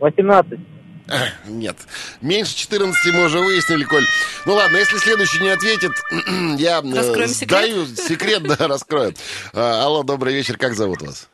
18. 0.00 0.58
Нет. 1.46 1.76
Меньше 2.20 2.56
14 2.56 3.14
мы 3.14 3.24
уже 3.24 3.38
выяснили, 3.38 3.84
Коль. 3.84 4.04
Ну 4.46 4.54
ладно, 4.54 4.76
если 4.76 4.96
следующий 4.98 5.42
не 5.42 5.48
ответит, 5.48 5.92
я 6.58 6.80
э, 6.80 6.94
Раскроем 6.96 7.28
секрет? 7.28 7.58
сдаю 7.58 7.86
секрет, 7.86 8.42
да, 8.42 8.68
раскроем. 8.68 9.14
А, 9.54 9.84
алло, 9.84 10.02
добрый 10.02 10.34
вечер, 10.34 10.56
как 10.58 10.74
зовут 10.74 11.02
вас? 11.02 11.28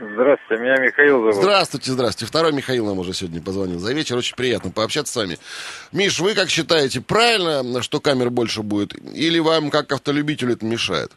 Здравствуйте, 0.00 0.62
меня 0.62 0.76
Михаил 0.76 1.20
зовут. 1.20 1.34
Здравствуйте, 1.34 1.90
здравствуйте. 1.92 2.28
Второй 2.30 2.52
Михаил 2.52 2.86
нам 2.86 2.98
уже 2.98 3.12
сегодня 3.14 3.40
позвонил 3.40 3.78
за 3.78 3.92
вечер. 3.94 4.16
Очень 4.16 4.36
приятно 4.36 4.70
пообщаться 4.70 5.12
с 5.12 5.16
вами. 5.16 5.38
Миш, 5.92 6.18
вы 6.20 6.34
как 6.34 6.50
считаете, 6.50 7.00
правильно, 7.00 7.80
что 7.82 8.00
камер 8.00 8.30
больше 8.30 8.62
будет? 8.62 8.92
Или 9.14 9.38
вам, 9.38 9.70
как 9.70 9.92
автолюбителю, 9.92 10.54
это 10.54 10.66
мешает? 10.66 11.10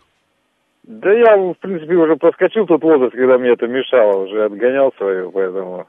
Да 0.84 1.12
я, 1.12 1.36
в 1.36 1.56
принципе, 1.56 1.96
уже 1.96 2.16
проскочил 2.16 2.66
тот 2.66 2.82
возраст, 2.82 3.14
когда 3.14 3.38
мне 3.38 3.52
это 3.52 3.68
мешало, 3.68 4.24
уже 4.24 4.46
отгонял 4.46 4.94
свою, 4.98 5.32
поэтому 5.32 5.88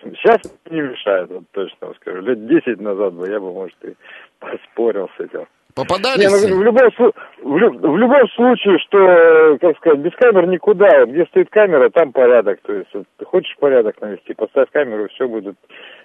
сейчас, 0.00 0.40
сейчас 0.42 0.52
не 0.70 0.80
мешает, 0.80 1.30
вот 1.30 1.44
точно 1.52 1.88
вам 1.88 1.94
скажу. 1.96 2.20
Лет 2.20 2.46
10 2.46 2.80
назад 2.80 3.14
бы 3.14 3.28
я 3.28 3.40
бы, 3.40 3.52
может, 3.52 3.76
и 3.84 3.94
поспорил 4.38 5.08
с 5.16 5.20
этим. 5.20 5.46
Попадались? 5.74 6.30
Не, 6.30 6.48
ну, 6.50 6.58
в, 6.58 6.62
любом, 6.62 6.90
в, 6.90 7.92
в 7.92 7.96
любом 7.96 8.28
случае, 8.36 8.78
что, 8.80 9.56
как 9.58 9.76
сказать, 9.78 10.00
без 10.00 10.12
камер 10.16 10.46
никуда. 10.46 11.00
Вот 11.00 11.08
Где 11.08 11.24
стоит 11.26 11.48
камера, 11.48 11.88
там 11.88 12.12
порядок. 12.12 12.60
То 12.62 12.74
есть, 12.74 12.92
вот 12.92 13.04
ты 13.16 13.24
хочешь 13.24 13.56
порядок 13.58 13.98
навести, 14.02 14.34
поставь 14.34 14.68
камеру, 14.70 15.08
все 15.14 15.26
будет 15.26 15.56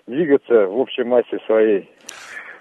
двигаться 0.08 0.68
в 0.68 0.80
общей 0.80 1.04
массе 1.04 1.38
своей. 1.46 1.90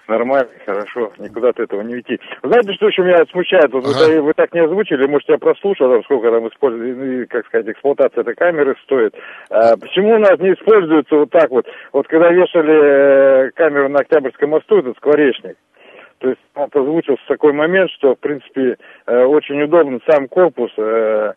Нормально, 0.07 0.49
хорошо, 0.65 1.11
никуда 1.17 1.49
от 1.49 1.59
этого 1.59 1.81
не 1.81 1.95
уйти. 1.95 2.17
Знаете, 2.41 2.73
что 2.73 2.87
еще 2.87 3.01
меня 3.01 3.25
смущает? 3.29 3.71
Вот 3.73 3.85
Ага. 3.85 4.07
вы, 4.07 4.21
вы 4.21 4.33
так 4.33 4.53
не 4.53 4.61
озвучили, 4.61 5.05
может, 5.05 5.27
я 5.27 5.37
прослушал, 5.37 5.91
там, 5.91 6.03
сколько 6.05 6.31
там 6.31 6.47
используется, 6.47 7.25
как 7.27 7.45
сказать, 7.47 7.67
эксплуатация 7.67 8.21
этой 8.21 8.35
камеры 8.35 8.75
стоит. 8.83 9.13
А, 9.49 9.75
почему 9.75 10.15
у 10.15 10.19
нас 10.19 10.39
не 10.39 10.53
используется 10.53 11.13
вот 11.15 11.29
так 11.31 11.49
вот? 11.49 11.67
Вот 11.91 12.07
когда 12.07 12.31
вешали 12.31 13.47
э, 13.47 13.51
камеру 13.51 13.89
на 13.89 13.99
Октябрьском 13.99 14.51
мосту, 14.51 14.77
этот 14.79 14.95
скворечник, 14.95 15.57
то 16.19 16.29
есть 16.29 16.41
вот 16.55 16.73
озвучился 16.73 17.23
такой 17.27 17.51
момент, 17.51 17.91
что, 17.91 18.15
в 18.15 18.19
принципе, 18.19 18.77
э, 19.07 19.23
очень 19.23 19.61
удобно 19.61 19.99
сам 20.09 20.29
корпус. 20.29 20.71
э, 20.77 21.33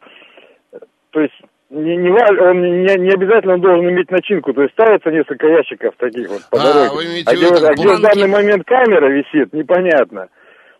то 1.11 1.20
есть 1.20 1.35
не, 1.70 1.96
не, 1.96 2.11
он 2.11 2.61
не, 2.61 2.94
не 2.98 3.11
обязательно 3.11 3.59
должен 3.59 3.88
иметь 3.90 4.11
начинку. 4.11 4.52
То 4.52 4.62
есть 4.62 4.74
ставится 4.74 5.11
несколько 5.11 5.46
ящиков 5.46 5.94
таких 5.96 6.28
вот 6.28 6.42
по 6.50 6.59
А, 6.59 6.64
дороге. 6.64 6.90
вы 6.94 7.22
а 7.24 7.30
в 7.30 7.37
где, 7.37 7.46
а 7.46 7.74
где 7.74 7.88
в 7.94 8.00
данный 8.00 8.28
момент 8.28 8.64
камера 8.66 9.09
висит, 9.09 9.52
непонятно. 9.52 10.28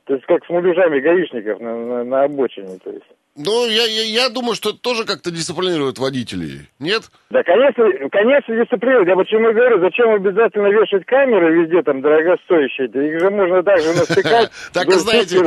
То 0.05 0.14
есть 0.14 0.26
как 0.26 0.44
с 0.44 0.48
муляжами 0.48 0.98
гаишников 0.98 1.61
на, 1.61 1.76
на, 1.76 2.05
на 2.05 2.22
обочине. 2.24 2.79
То 2.83 2.90
есть. 2.90 3.07
Ну, 3.36 3.66
я, 3.66 3.84
я, 3.86 4.02
я 4.02 4.28
думаю, 4.28 4.56
что 4.56 4.70
это 4.70 4.80
тоже 4.80 5.04
как-то 5.04 5.30
дисциплинирует 5.30 5.98
водителей. 5.98 6.68
Нет? 6.80 7.04
Да, 7.30 7.44
конечно, 7.44 7.84
конечно, 8.10 8.56
дисциплина. 8.56 9.08
Я 9.08 9.14
почему 9.14 9.50
и 9.50 9.54
говорю, 9.54 9.78
зачем 9.80 10.10
обязательно 10.10 10.66
вешать 10.66 11.06
камеры 11.06 11.62
везде 11.62 11.80
там 11.82 12.02
дорогостоящие? 12.02 12.88
Их 12.88 13.20
же 13.20 13.30
можно 13.30 13.62
также 13.62 13.88
настыкать. 13.94 14.50
Так, 14.72 14.88
и 14.88 14.92
знаете, 14.94 15.38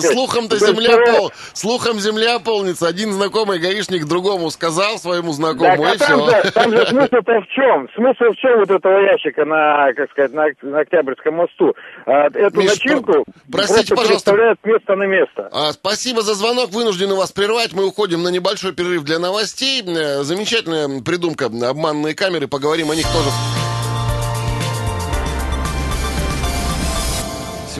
слухом-то 0.00 0.58
земля 0.58 0.98
пол, 0.98 1.32
слухом 1.54 1.98
земля 1.98 2.40
полнится. 2.40 2.86
Один 2.86 3.12
знакомый 3.12 3.58
гаишник 3.58 4.04
другому 4.04 4.50
сказал 4.50 4.98
своему 4.98 5.32
знакомому, 5.32 5.84
а 5.84 5.94
и 5.94 5.98
там 5.98 6.20
все. 6.20 6.42
же, 6.42 6.52
там 6.52 6.70
же 6.72 6.86
смысл-то 6.88 7.40
в 7.40 7.48
чем? 7.48 7.88
Смысл 7.94 8.32
в 8.32 8.36
чем 8.36 8.58
вот 8.60 8.70
этого 8.70 9.00
ящика 9.00 9.46
на, 9.46 9.94
как 9.94 10.10
сказать, 10.10 10.34
на, 10.34 10.44
Ок- 10.44 10.62
на 10.62 10.80
Октябрьском 10.80 11.34
мосту? 11.36 11.74
А, 12.04 12.26
эту 12.26 12.60
начинку 12.60 13.24
просто 13.50 13.82
переставляют 13.96 14.58
с 14.62 14.66
места 14.66 14.94
на 14.94 15.04
место. 15.06 15.48
А, 15.52 15.72
спасибо 15.72 16.20
за 16.20 16.34
звонок. 16.34 16.68
Вынуждены 16.68 17.14
вас 17.14 17.29
прервать. 17.32 17.72
Мы 17.72 17.86
уходим 17.86 18.22
на 18.22 18.28
небольшой 18.28 18.72
перерыв 18.72 19.04
для 19.04 19.18
новостей. 19.18 19.82
Э, 19.86 20.22
Замечательная 20.22 21.00
придумка 21.00 21.46
обманные 21.46 22.14
камеры. 22.14 22.48
Поговорим 22.48 22.90
о 22.90 22.96
них 22.96 23.06
тоже. 23.06 23.30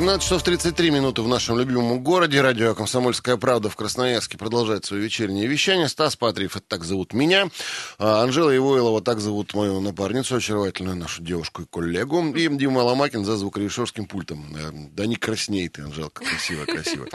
17 0.00 0.22
часов 0.24 0.42
33 0.42 0.90
минуты 0.92 1.20
в 1.20 1.28
нашем 1.28 1.58
любимом 1.58 2.02
городе. 2.02 2.40
Радио 2.40 2.74
«Комсомольская 2.74 3.36
правда» 3.36 3.68
в 3.68 3.76
Красноярске 3.76 4.38
продолжает 4.38 4.86
свое 4.86 5.02
вечернее 5.02 5.46
вещание. 5.46 5.90
Стас 5.90 6.16
Патриев, 6.16 6.56
это 6.56 6.64
так 6.66 6.84
зовут 6.84 7.12
меня. 7.12 7.50
А, 7.98 8.22
Анжела 8.22 8.56
Ивойлова, 8.56 9.02
так 9.02 9.20
зовут 9.20 9.52
мою 9.52 9.78
напарницу, 9.82 10.36
очаровательную 10.36 10.96
нашу 10.96 11.22
девушку 11.22 11.62
и 11.62 11.66
коллегу. 11.66 12.24
И 12.34 12.48
Дима 12.48 12.78
Ломакин 12.78 13.26
за 13.26 13.36
звукорежиссерским 13.36 14.06
пультом. 14.06 14.56
Э, 14.56 14.70
Да 14.72 15.04
не 15.04 15.16
красней 15.16 15.68
ты, 15.68 15.82
Анжелка, 15.82 16.24
красиво, 16.24 16.64
красиво. 16.64 17.06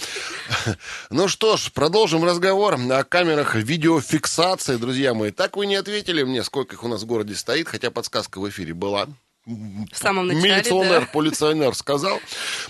Ну 1.10 1.28
что 1.28 1.58
ж, 1.58 1.72
продолжим 1.72 2.24
разговор 2.24 2.78
о 2.92 3.04
камерах 3.04 3.56
видеофиксации, 3.56 4.76
друзья 4.76 5.16
мои. 5.16 5.32
Так 5.32 5.58
вы 5.58 5.66
не 5.66 5.76
ответили 5.76 6.22
мне, 6.22 6.44
сколько 6.44 6.76
их 6.76 6.84
у 6.84 6.88
нас 6.88 7.02
в 7.02 7.08
городе 7.08 7.34
стоит, 7.34 7.68
хотя 7.68 7.90
подсказка 7.90 8.40
в 8.40 8.48
эфире 8.48 8.76
была. 8.76 9.08
В 9.46 9.96
самом 9.96 10.28
начале, 10.28 10.44
Милиционер, 10.44 11.02
да. 11.02 11.08
полиционер 11.14 11.76
сказал. 11.76 12.20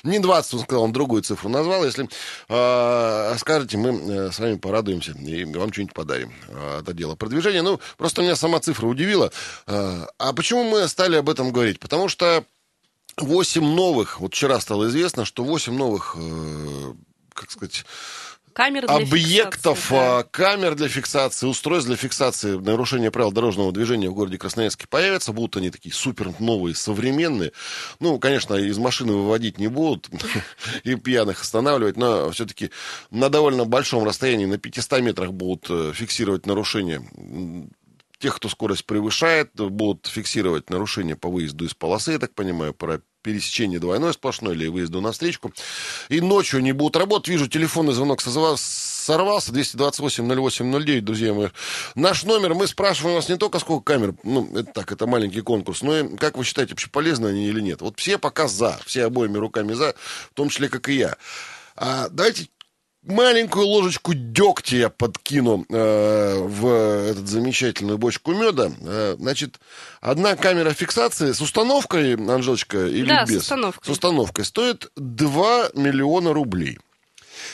Не 0.04 0.20
20, 0.20 0.54
он 0.56 0.60
сказал, 0.62 0.84
он 0.84 0.92
другую 0.92 1.22
цифру 1.24 1.50
назвал. 1.50 1.86
Если 1.86 2.10
э, 2.50 3.36
скажете, 3.38 3.78
мы 3.78 3.90
э, 3.92 4.32
с 4.32 4.40
вами 4.40 4.56
порадуемся 4.56 5.14
и 5.14 5.46
вам 5.46 5.72
что-нибудь 5.72 5.94
подарим. 5.94 6.34
Э, 6.50 6.82
это 6.82 6.92
дело 6.94 7.16
продвижения. 7.16 7.62
Ну, 7.62 7.80
просто 7.98 8.24
меня 8.24 8.36
сама 8.36 8.60
цифра 8.60 8.88
удивила. 8.88 9.32
Э, 9.68 10.06
а 10.18 10.34
почему 10.34 10.66
мы 10.66 10.86
стали 10.90 11.16
об 11.16 11.30
этом 11.30 11.54
говорить? 11.54 11.80
Потому 11.80 12.10
что 12.10 12.44
8 13.18 13.64
новых, 13.64 14.20
вот 14.20 14.34
вчера 14.34 14.60
стало 14.60 14.90
известно, 14.90 15.24
что 15.24 15.46
8 15.46 15.74
новых, 15.74 16.18
э, 16.20 16.94
как 17.34 17.52
сказать, 17.52 17.86
Камеры 18.56 18.88
для 18.88 18.96
объектов, 18.96 19.80
фиксации, 19.80 19.96
да. 19.96 20.20
а, 20.20 20.24
камер 20.24 20.76
для 20.76 20.88
фиксации, 20.88 21.46
устройств 21.46 21.88
для 21.88 21.98
фиксации 21.98 22.56
нарушения 22.56 23.12
правил 23.12 23.34
дорожного 23.34 23.74
движения 23.74 24.10
в 24.10 24.14
городе 24.14 24.38
Красноярске 24.38 24.88
появятся. 24.88 25.34
Будут 25.34 25.58
они 25.58 25.72
такие 25.72 25.94
супер 25.94 26.32
новые, 26.40 26.74
современные. 26.74 27.52
Ну, 28.00 28.18
конечно, 28.18 28.54
из 28.54 28.78
машины 28.78 29.12
выводить 29.12 29.58
не 29.58 29.68
будут 29.68 30.10
и 30.86 30.96
пьяных 30.96 31.42
останавливать, 31.42 31.98
но 31.98 32.32
все-таки 32.32 32.72
на 33.12 33.28
довольно 33.28 33.66
большом 33.66 34.06
расстоянии, 34.06 34.46
на 34.46 34.58
500 34.58 35.02
метрах 35.02 35.34
будут 35.34 35.66
э, 35.70 35.92
фиксировать 35.94 36.46
нарушения 36.46 37.04
тех, 38.20 38.38
кто 38.38 38.48
скорость 38.48 38.86
превышает, 38.86 39.52
будут 39.54 40.08
фиксировать 40.08 40.70
нарушения 40.70 41.18
по 41.18 41.28
выезду 41.28 41.66
из 41.66 41.74
полосы, 41.74 42.14
я 42.14 42.20
так 42.20 42.34
понимаю, 42.34 42.74
про 42.74 43.02
пересечение 43.26 43.80
двойной 43.80 44.14
сплошной 44.14 44.54
или 44.54 44.68
выезду 44.68 45.02
на 45.02 45.12
встречку. 45.12 45.52
И 46.10 46.22
ночью 46.22 46.60
они 46.60 46.74
будут 46.74 46.96
работать. 46.96 47.28
Вижу, 47.28 47.48
телефонный 47.48 47.94
звонок 47.94 48.22
сорвался, 48.22 49.52
228-08-09, 49.52 51.02
друзья 51.02 51.34
мои. 51.34 51.48
Наш 51.96 52.24
номер, 52.24 52.54
мы 52.54 52.68
спрашиваем 52.68 53.16
вас 53.16 53.28
не 53.28 53.38
только 53.38 53.58
сколько 53.58 53.84
камер, 53.84 54.14
ну, 54.24 54.48
это 54.56 54.72
так, 54.72 54.92
это 54.92 55.08
маленький 55.08 55.42
конкурс, 55.42 55.82
но 55.82 55.98
и 55.98 56.18
как 56.18 56.38
вы 56.38 56.44
считаете, 56.44 56.74
вообще 56.74 56.90
полезны 56.90 57.28
они 57.28 57.48
или 57.48 57.62
нет? 57.62 57.82
Вот 57.82 58.00
все 58.00 58.20
пока 58.20 58.48
за, 58.48 58.80
все 58.86 59.06
обоими 59.06 59.40
руками 59.40 59.74
за, 59.74 59.96
в 60.32 60.36
том 60.36 60.50
числе, 60.50 60.70
как 60.70 60.88
и 60.88 60.94
я. 60.94 61.18
А 61.76 62.10
давайте 62.10 62.48
маленькую 63.06 63.66
ложечку 63.68 64.14
дегтя 64.14 64.76
я 64.78 64.90
подкину 64.90 65.66
э, 65.70 66.40
в 66.40 66.68
этот 66.68 67.28
замечательную 67.28 67.98
бочку 67.98 68.34
меда. 68.34 68.72
Э, 68.82 69.16
значит, 69.18 69.60
одна 70.02 70.36
камера 70.36 70.74
фиксации 70.74 71.32
с 71.32 71.42
установкой, 71.42 72.16
Анжелочка, 72.16 72.86
или 72.88 73.08
Да, 73.08 73.26
с 73.26 73.30
без? 73.30 73.42
установкой. 73.44 73.86
С 73.86 73.90
установкой 73.90 74.46
стоит 74.46 74.92
2 74.96 75.70
миллиона 75.76 76.34
рублей. 76.34 76.80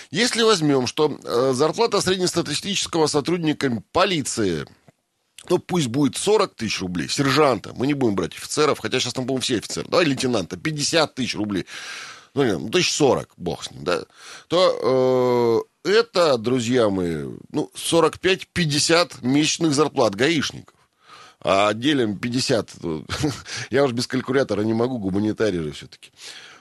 Если 0.09 0.41
возьмем, 0.43 0.87
что 0.87 1.17
э, 1.23 1.51
зарплата 1.53 2.01
среднестатистического 2.01 3.07
сотрудника 3.07 3.83
полиции 3.91 4.65
ну, 5.49 5.57
пусть 5.57 5.87
будет 5.87 6.17
40 6.17 6.53
тысяч 6.55 6.81
рублей, 6.81 7.09
сержанта, 7.09 7.73
мы 7.75 7.87
не 7.87 7.93
будем 7.95 8.15
брать 8.15 8.35
офицеров, 8.35 8.79
хотя 8.79 8.99
сейчас 8.99 9.13
там, 9.13 9.25
по-моему, 9.25 9.41
все 9.41 9.57
офицеры, 9.57 9.87
давай 9.89 10.05
лейтенанта, 10.05 10.55
50 10.55 11.15
тысяч 11.15 11.35
рублей, 11.35 11.65
ну, 12.33 12.59
ну, 12.59 12.69
тысяч 12.69 12.91
40, 12.93 13.29
бог 13.37 13.63
с 13.63 13.71
ним, 13.71 13.83
да, 13.83 14.03
то 14.47 15.65
э, 15.83 15.89
это, 15.91 16.37
друзья 16.37 16.89
мои, 16.89 17.25
ну, 17.51 17.69
45-50 17.75 19.13
месячных 19.25 19.73
зарплат 19.73 20.15
гаишников. 20.15 20.75
А 21.43 21.73
делим 21.73 22.17
50, 22.19 22.69
то- 22.81 23.03
я 23.71 23.83
уж 23.83 23.91
без 23.93 24.05
калькулятора 24.07 24.61
не 24.61 24.73
могу, 24.73 24.99
гуманитарий 24.99 25.59
же 25.63 25.71
все-таки. 25.71 26.11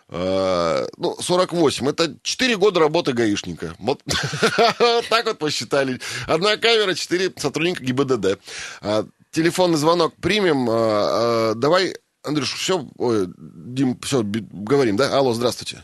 А, 0.08 0.86
Ну, 0.96 1.16
48. 1.20 1.88
Это 1.88 2.16
4 2.22 2.56
года 2.56 2.80
работы 2.80 3.12
гаишника. 3.12 3.74
Вот 3.78 4.02
так 5.10 5.26
вот 5.26 5.38
посчитали. 5.38 6.00
Одна 6.26 6.56
камера, 6.56 6.94
4 6.94 7.34
сотрудника 7.36 7.84
ГИБДД. 7.84 8.38
А, 8.80 9.04
Телефонный 9.32 9.76
звонок 9.76 10.14
примем. 10.20 10.68
А, 10.68 11.50
а, 11.50 11.54
Давай, 11.54 11.94
Андрюш, 12.22 12.52
все, 12.54 12.84
ой, 12.98 13.28
Дим, 13.38 13.98
все, 14.02 14.22
говорим, 14.22 14.96
да? 14.96 15.16
Алло, 15.16 15.32
здравствуйте. 15.32 15.82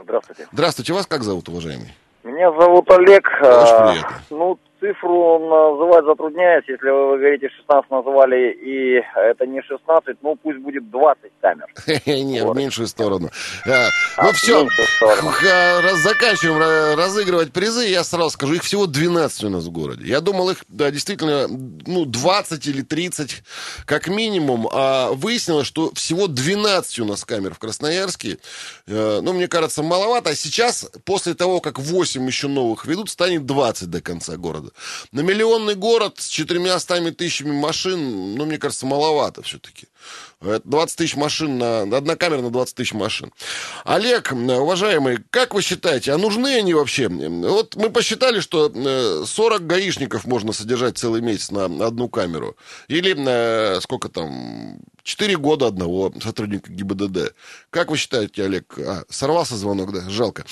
Здравствуйте. 0.00 0.48
Здравствуйте, 0.52 0.92
вас 0.92 1.06
как 1.06 1.22
зовут, 1.22 1.48
уважаемый? 1.48 1.94
Меня 2.24 2.50
зовут 2.52 2.90
Олег. 2.90 3.26
Очень 3.40 3.46
А, 3.50 3.92
приятно. 3.92 4.16
Ну, 4.30 4.58
цифру 4.80 5.38
называть 5.38 6.04
затрудняюсь. 6.04 6.64
Если 6.68 6.88
вы, 6.90 7.10
вы 7.10 7.18
говорите 7.18 7.48
16 7.48 7.90
назвали, 7.90 8.52
и 8.52 9.02
это 9.16 9.46
не 9.46 9.60
16, 9.62 10.16
ну 10.22 10.36
пусть 10.36 10.58
будет 10.58 10.90
20 10.90 11.22
камер. 11.40 11.66
Не, 12.06 12.44
в 12.44 12.54
меньшую 12.56 12.86
сторону. 12.88 13.30
А, 13.66 13.88
А, 14.16 14.22
Ну 14.24 14.30
в 14.32 14.36
все, 14.36 14.66
заканчиваем 15.96 16.58
ра- 16.60 16.94
разыгрывать 16.96 17.52
призы. 17.52 17.86
Я 17.86 18.04
сразу 18.04 18.30
скажу, 18.30 18.54
их 18.54 18.62
всего 18.62 18.86
12 18.86 19.44
у 19.44 19.50
нас 19.50 19.64
в 19.64 19.70
городе. 19.70 20.04
Я 20.06 20.20
думал, 20.20 20.50
их 20.50 20.64
действительно 20.68 21.46
ну, 21.48 22.04
20 22.04 22.66
или 22.66 22.82
30 22.82 23.42
как 23.86 24.08
минимум. 24.08 24.68
А 24.72 25.10
выяснилось, 25.12 25.66
что 25.66 25.92
всего 25.94 26.26
12 26.26 27.00
у 27.00 27.04
нас 27.04 27.24
камер 27.24 27.54
в 27.54 27.58
Красноярске. 27.58 28.38
Э, 28.86 29.20
Ну, 29.22 29.32
мне 29.32 29.48
кажется, 29.48 29.82
маловато. 29.82 30.30
А 30.30 30.34
сейчас, 30.34 30.90
после 31.04 31.34
того, 31.34 31.60
как 31.60 31.78
8 31.78 32.26
еще 32.26 32.48
новых 32.48 32.86
ведут, 32.86 33.10
станет 33.10 33.46
20 33.46 33.90
до 33.90 34.00
конца 34.00 34.36
города. 34.36 34.67
Правда. 34.68 34.74
На 35.12 35.20
миллионный 35.20 35.74
город 35.74 36.16
с 36.18 36.28
четырьмя 36.28 36.78
тысячами 36.78 37.52
машин, 37.52 38.34
ну, 38.34 38.44
мне 38.44 38.58
кажется, 38.58 38.86
маловато 38.86 39.42
все-таки. 39.42 39.86
20 40.40 40.96
тысяч 40.96 41.16
машин, 41.16 41.58
на, 41.58 41.82
одна 41.82 42.14
камера 42.14 42.40
на 42.40 42.50
20 42.50 42.74
тысяч 42.76 42.92
машин. 42.92 43.32
Олег, 43.84 44.32
уважаемый, 44.32 45.18
как 45.30 45.52
вы 45.52 45.62
считаете, 45.62 46.12
а 46.12 46.18
нужны 46.18 46.54
они 46.54 46.74
вообще? 46.74 47.08
Вот 47.08 47.74
мы 47.74 47.90
посчитали, 47.90 48.38
что 48.38 48.72
40 49.26 49.66
гаишников 49.66 50.26
можно 50.26 50.52
содержать 50.52 50.96
целый 50.96 51.22
месяц 51.22 51.50
на 51.50 51.64
одну 51.64 52.08
камеру. 52.08 52.56
Или 52.86 53.16
э, 53.18 53.80
сколько 53.80 54.08
там, 54.08 54.78
4 55.02 55.36
года 55.38 55.66
одного 55.66 56.12
сотрудника 56.22 56.70
ГИБДД. 56.72 57.34
Как 57.70 57.90
вы 57.90 57.96
считаете, 57.96 58.44
Олег? 58.44 58.78
А, 58.78 59.02
сорвался 59.08 59.56
звонок, 59.56 59.92
да? 59.92 60.08
Жалко. 60.08 60.44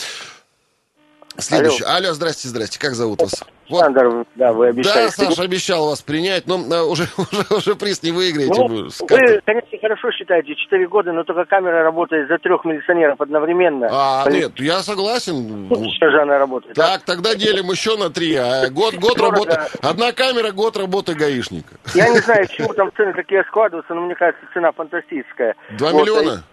Следующий. 1.38 1.84
Алло, 1.84 1.96
Алло 1.96 2.14
здрасте, 2.14 2.48
здрасте. 2.48 2.78
Как 2.78 2.94
зовут 2.94 3.20
вас? 3.20 3.44
Александр, 3.68 4.08
вот. 4.08 4.28
да, 4.36 4.52
вы 4.52 4.68
обещали. 4.68 5.06
Да, 5.06 5.10
Саша 5.10 5.42
обещал 5.42 5.86
вас 5.88 6.00
принять, 6.00 6.46
но 6.46 6.54
а, 6.70 6.84
уже, 6.84 7.08
уже, 7.18 7.44
уже 7.50 7.74
приз 7.74 8.02
не 8.02 8.12
выиграете. 8.12 8.54
Ну, 8.54 8.68
вы, 8.68 9.40
конечно, 9.44 9.78
хорошо 9.80 10.10
считаете, 10.12 10.54
4 10.54 10.86
года, 10.88 11.12
но 11.12 11.24
только 11.24 11.44
камера 11.44 11.82
работает 11.82 12.28
за 12.28 12.38
трех 12.38 12.64
милиционеров 12.64 13.20
одновременно. 13.20 13.88
А, 13.90 14.24
Полиция. 14.24 14.48
нет, 14.48 14.60
я 14.60 14.80
согласен. 14.80 15.68
Ну, 15.68 15.90
что 15.96 16.10
же 16.10 16.22
она 16.22 16.38
работает? 16.38 16.74
Так, 16.74 17.02
да? 17.06 17.14
тогда 17.14 17.34
делим 17.34 17.70
еще 17.70 17.96
на 17.96 18.10
три. 18.10 18.34
А 18.36 18.68
год, 18.70 18.94
год 19.00 19.18
работы. 19.18 19.58
Одна 19.82 20.12
камера, 20.12 20.52
год 20.52 20.76
работы 20.76 21.14
гаишника. 21.14 21.74
Я 21.94 22.08
не 22.10 22.18
знаю, 22.18 22.46
почему 22.48 22.72
там 22.74 22.90
цены 22.96 23.12
такие 23.14 23.42
складываются, 23.48 23.94
но 23.94 24.02
мне 24.02 24.14
кажется, 24.14 24.44
цена 24.54 24.72
фантастическая. 24.72 25.54
Два 25.76 25.90
вот, 25.90 26.02
миллиона? 26.02 26.44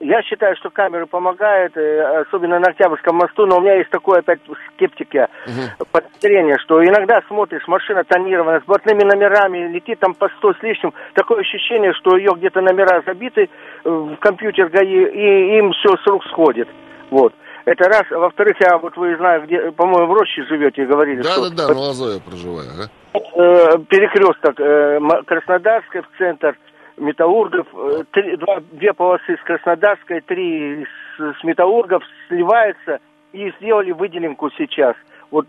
Я 0.00 0.22
считаю, 0.22 0.54
что 0.56 0.70
камеры 0.70 1.06
помогают, 1.06 1.76
э, 1.76 2.20
особенно 2.20 2.60
на 2.60 2.68
Октябрьском 2.68 3.16
мосту, 3.16 3.46
но 3.46 3.58
у 3.58 3.60
меня 3.60 3.74
есть 3.74 3.90
такое 3.90 4.20
опять 4.20 4.38
скептика, 4.74 5.28
угу. 5.44 5.86
подозрение, 5.90 6.56
что 6.58 6.84
иногда 6.84 7.20
смотришь, 7.26 7.66
машина 7.66 8.04
тонирована, 8.04 8.60
с 8.60 8.64
бортными 8.64 9.02
номерами, 9.02 9.72
летит 9.72 9.98
там 9.98 10.14
по 10.14 10.28
100 10.28 10.54
с 10.54 10.62
лишним, 10.62 10.94
такое 11.14 11.40
ощущение, 11.40 11.92
что 11.94 12.16
ее 12.16 12.30
где-то 12.36 12.60
номера 12.60 13.02
забиты 13.04 13.50
в 13.82 14.16
компьютер 14.18 14.68
ГАИ, 14.68 15.04
и 15.10 15.58
им 15.58 15.72
все 15.72 15.96
с 15.96 16.06
рук 16.06 16.24
сходит. 16.26 16.68
Вот. 17.10 17.34
Это 17.64 17.88
раз. 17.88 18.04
Во-вторых, 18.10 18.56
я 18.60 18.78
вот 18.78 18.96
вы 18.96 19.16
знаю, 19.16 19.42
где, 19.42 19.72
по-моему, 19.72 20.06
в 20.06 20.16
роще 20.16 20.44
живете, 20.44 20.86
говорили. 20.86 21.22
Да, 21.22 21.32
что... 21.32 21.50
да, 21.50 21.66
да, 21.66 21.74
на 21.74 21.80
Лозове 21.80 22.20
проживаю. 22.20 22.68
Ага. 22.72 22.88
Э, 23.34 23.78
перекресток 23.88 24.60
э, 24.60 25.00
Краснодарский 25.26 26.00
в 26.00 26.18
центр– 26.18 26.56
металлургов, 26.98 27.66
э, 27.74 28.04
три, 28.12 28.36
два, 28.36 28.60
две 28.72 28.92
полосы 28.92 29.36
с 29.36 29.40
Краснодарской, 29.44 30.20
три 30.20 30.84
с, 30.84 31.34
с 31.40 31.44
металлургов 31.44 32.02
сливаются 32.28 33.00
и 33.32 33.52
сделали 33.58 33.92
выделенку 33.92 34.50
сейчас. 34.50 34.94
Вот, 35.30 35.46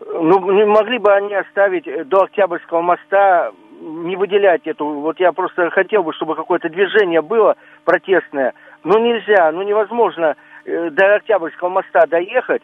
ну, 0.00 0.50
не 0.52 0.64
могли 0.64 0.98
бы 0.98 1.12
они 1.12 1.34
оставить 1.34 2.08
до 2.08 2.22
Октябрьского 2.22 2.82
моста, 2.82 3.52
не 3.80 4.16
выделять 4.16 4.66
эту, 4.66 4.86
вот 4.86 5.18
я 5.20 5.32
просто 5.32 5.70
хотел 5.70 6.02
бы, 6.02 6.12
чтобы 6.12 6.34
какое-то 6.34 6.68
движение 6.68 7.22
было 7.22 7.56
протестное, 7.84 8.52
но 8.84 8.98
нельзя, 8.98 9.50
ну 9.52 9.62
невозможно 9.62 10.36
э, 10.64 10.90
до 10.90 11.14
Октябрьского 11.14 11.68
моста 11.68 12.06
доехать, 12.06 12.62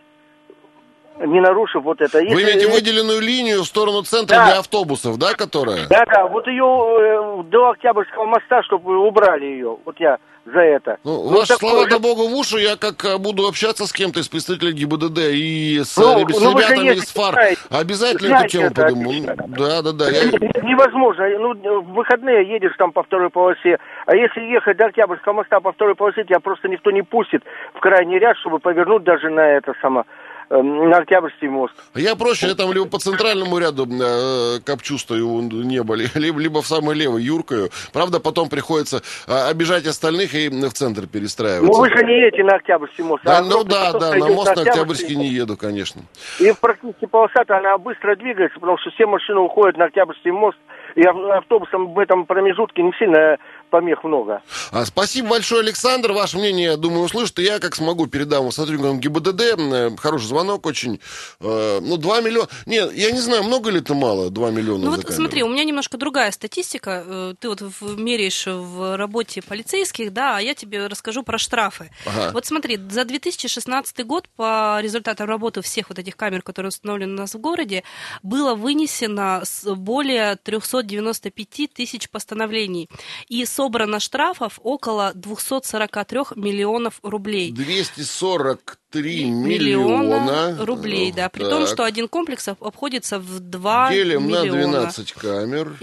не 1.20 1.40
нарушив 1.40 1.82
вот 1.82 2.00
это. 2.00 2.20
Если... 2.20 2.34
Вы 2.34 2.42
имеете 2.42 2.68
выделенную 2.68 3.20
линию 3.20 3.62
в 3.62 3.66
сторону 3.66 4.02
центра 4.02 4.36
да. 4.36 4.44
для 4.46 4.58
автобусов, 4.58 5.18
да, 5.18 5.34
которая? 5.34 5.86
Да, 5.88 6.04
да, 6.06 6.26
вот 6.26 6.46
ее 6.46 6.64
э, 6.64 7.42
до 7.44 7.70
Октябрьского 7.70 8.26
моста, 8.26 8.62
чтобы 8.62 8.98
убрали 8.98 9.44
ее. 9.44 9.76
Вот 9.84 9.98
я 9.98 10.18
за 10.46 10.60
это. 10.60 10.98
Ну, 11.04 11.24
ну 11.24 11.38
ваши 11.38 11.54
такое... 11.54 11.70
слова-то 11.70 11.98
богу 11.98 12.28
в 12.28 12.34
уши, 12.34 12.58
я 12.58 12.76
как 12.76 13.04
э, 13.04 13.18
буду 13.18 13.48
общаться 13.48 13.86
с 13.86 13.92
кем-то 13.92 14.20
из 14.20 14.28
представителей 14.28 14.72
ГИБДД 14.72 15.18
и 15.32 15.80
с, 15.82 15.96
ну, 15.96 16.20
ребят, 16.20 16.40
ну, 16.40 16.50
ребятами 16.52 16.94
из 16.94 17.12
ФАР, 17.12 17.32
знаете, 17.32 17.60
обязательно 17.70 18.28
знаете 18.28 18.46
эту 18.46 18.58
тему 18.58 18.66
это, 18.66 18.82
подниму. 18.82 19.26
Да, 19.48 19.82
да, 19.82 19.92
да. 19.92 20.10
Я... 20.10 20.22
Невозможно. 20.62 21.28
Ну, 21.38 21.82
в 21.82 21.94
выходные 21.94 22.48
едешь 22.48 22.74
там 22.78 22.92
по 22.92 23.02
второй 23.02 23.30
полосе, 23.30 23.78
а 24.06 24.14
если 24.14 24.40
ехать 24.42 24.76
до 24.76 24.86
Октябрьского 24.86 25.32
моста 25.32 25.60
по 25.60 25.72
второй 25.72 25.94
полосе, 25.94 26.24
тебя 26.24 26.40
просто 26.40 26.68
никто 26.68 26.90
не 26.90 27.02
пустит 27.02 27.42
в 27.74 27.80
крайний 27.80 28.18
ряд, 28.18 28.36
чтобы 28.38 28.58
повернуть 28.58 29.02
даже 29.02 29.30
на 29.30 29.40
это 29.40 29.74
само 29.80 30.04
на 30.50 30.98
Октябрьский 30.98 31.48
мост. 31.48 31.74
Я 31.94 32.14
проще, 32.16 32.48
я 32.48 32.54
там 32.54 32.72
либо 32.72 32.86
по 32.86 32.98
центральному 32.98 33.58
ряду 33.58 33.86
э, 33.86 34.60
копчу 34.64 34.98
стою 34.98 35.40
небо, 35.42 35.94
либо, 36.14 36.40
либо 36.40 36.62
в 36.62 36.66
самый 36.66 36.94
левый 36.94 37.22
юркаю. 37.22 37.70
Правда, 37.92 38.20
потом 38.20 38.48
приходится 38.48 39.02
э, 39.26 39.50
обижать 39.50 39.86
остальных 39.86 40.34
и 40.34 40.48
в 40.48 40.72
центр 40.72 41.06
перестраиваться. 41.06 41.66
Ну 41.66 41.78
вы 41.78 41.88
же 41.88 42.04
не 42.04 42.20
едете 42.20 42.44
на 42.44 42.56
Октябрьский 42.56 43.04
мост. 43.04 43.24
Да, 43.24 43.38
а 43.38 43.42
ну 43.42 43.64
да, 43.64 43.92
да, 43.92 44.14
на 44.14 44.28
мост 44.28 44.54
на 44.54 44.62
Октябрьский 44.62 45.16
не 45.16 45.28
еду, 45.28 45.56
конечно. 45.56 46.02
И 46.38 46.52
практически 46.60 47.06
полоса-то 47.06 47.56
она 47.56 47.76
быстро 47.78 48.16
двигается, 48.16 48.58
потому 48.60 48.78
что 48.78 48.90
все 48.90 49.06
машины 49.06 49.40
уходят 49.40 49.76
на 49.76 49.86
Октябрьский 49.86 50.30
мост, 50.30 50.58
и 50.94 51.02
автобусом 51.02 51.92
в 51.92 51.98
этом 51.98 52.24
промежутке 52.24 52.82
не 52.82 52.92
сильно 52.98 53.36
помех 53.70 54.04
много. 54.04 54.42
А, 54.70 54.84
спасибо 54.84 55.28
большое, 55.30 55.60
Александр. 55.60 56.12
Ваше 56.12 56.38
мнение, 56.38 56.66
я 56.66 56.76
думаю, 56.76 57.04
услышат. 57.04 57.38
И 57.38 57.42
я, 57.42 57.58
как 57.58 57.74
смогу, 57.74 58.06
передам 58.06 58.50
сотрудникам 58.50 59.00
ГИБДД. 59.00 59.40
Э, 59.58 59.90
хороший 59.96 60.26
звонок 60.26 60.66
очень. 60.66 61.00
Э, 61.40 61.80
ну, 61.80 61.96
2 61.96 62.20
миллиона. 62.20 62.48
Нет, 62.66 62.92
я 62.94 63.10
не 63.10 63.18
знаю, 63.20 63.44
много 63.44 63.70
ли 63.70 63.80
это 63.80 63.94
мало, 63.94 64.30
2 64.30 64.50
миллиона 64.50 64.84
Ну, 64.84 64.90
вот 64.90 65.02
камеру. 65.04 65.14
смотри, 65.14 65.42
у 65.42 65.48
меня 65.48 65.64
немножко 65.64 65.98
другая 65.98 66.30
статистика. 66.30 67.04
Э, 67.06 67.34
ты 67.38 67.48
вот 67.48 67.62
меряешь 67.80 68.46
в 68.46 68.96
работе 68.96 69.42
полицейских, 69.42 70.12
да, 70.12 70.36
а 70.36 70.40
я 70.40 70.54
тебе 70.54 70.86
расскажу 70.86 71.22
про 71.22 71.38
штрафы. 71.38 71.90
Ага. 72.06 72.30
Вот 72.32 72.46
смотри, 72.46 72.78
за 72.90 73.04
2016 73.04 74.04
год 74.06 74.28
по 74.36 74.78
результатам 74.80 75.28
работы 75.28 75.62
всех 75.62 75.88
вот 75.88 75.98
этих 75.98 76.16
камер, 76.16 76.42
которые 76.42 76.68
установлены 76.68 77.14
у 77.14 77.16
нас 77.16 77.34
в 77.34 77.38
городе, 77.38 77.82
было 78.22 78.54
вынесено 78.54 79.42
более 79.64 80.36
395 80.36 81.72
тысяч 81.72 82.08
постановлений. 82.10 82.88
И 83.28 83.44
собрано 83.56 84.00
штрафов 84.00 84.60
около 84.62 85.12
243 85.14 86.20
миллионов 86.36 87.00
рублей. 87.02 87.52
243 87.52 89.30
миллиона, 89.30 90.02
миллиона 90.02 90.64
рублей, 90.64 91.12
да. 91.12 91.28
При 91.30 91.40
так. 91.40 91.50
том, 91.50 91.66
что 91.66 91.84
один 91.84 92.06
комплекс 92.08 92.48
обходится 92.48 93.18
в 93.18 93.40
2 93.40 93.90
Делим 93.90 94.26
миллиона. 94.28 94.66
на 94.66 94.90
12 94.90 95.12
камер. 95.12 95.76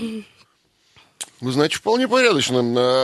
Вы 1.44 1.52
знаете, 1.52 1.76
вполне 1.76 2.08
порядочно. 2.08 2.60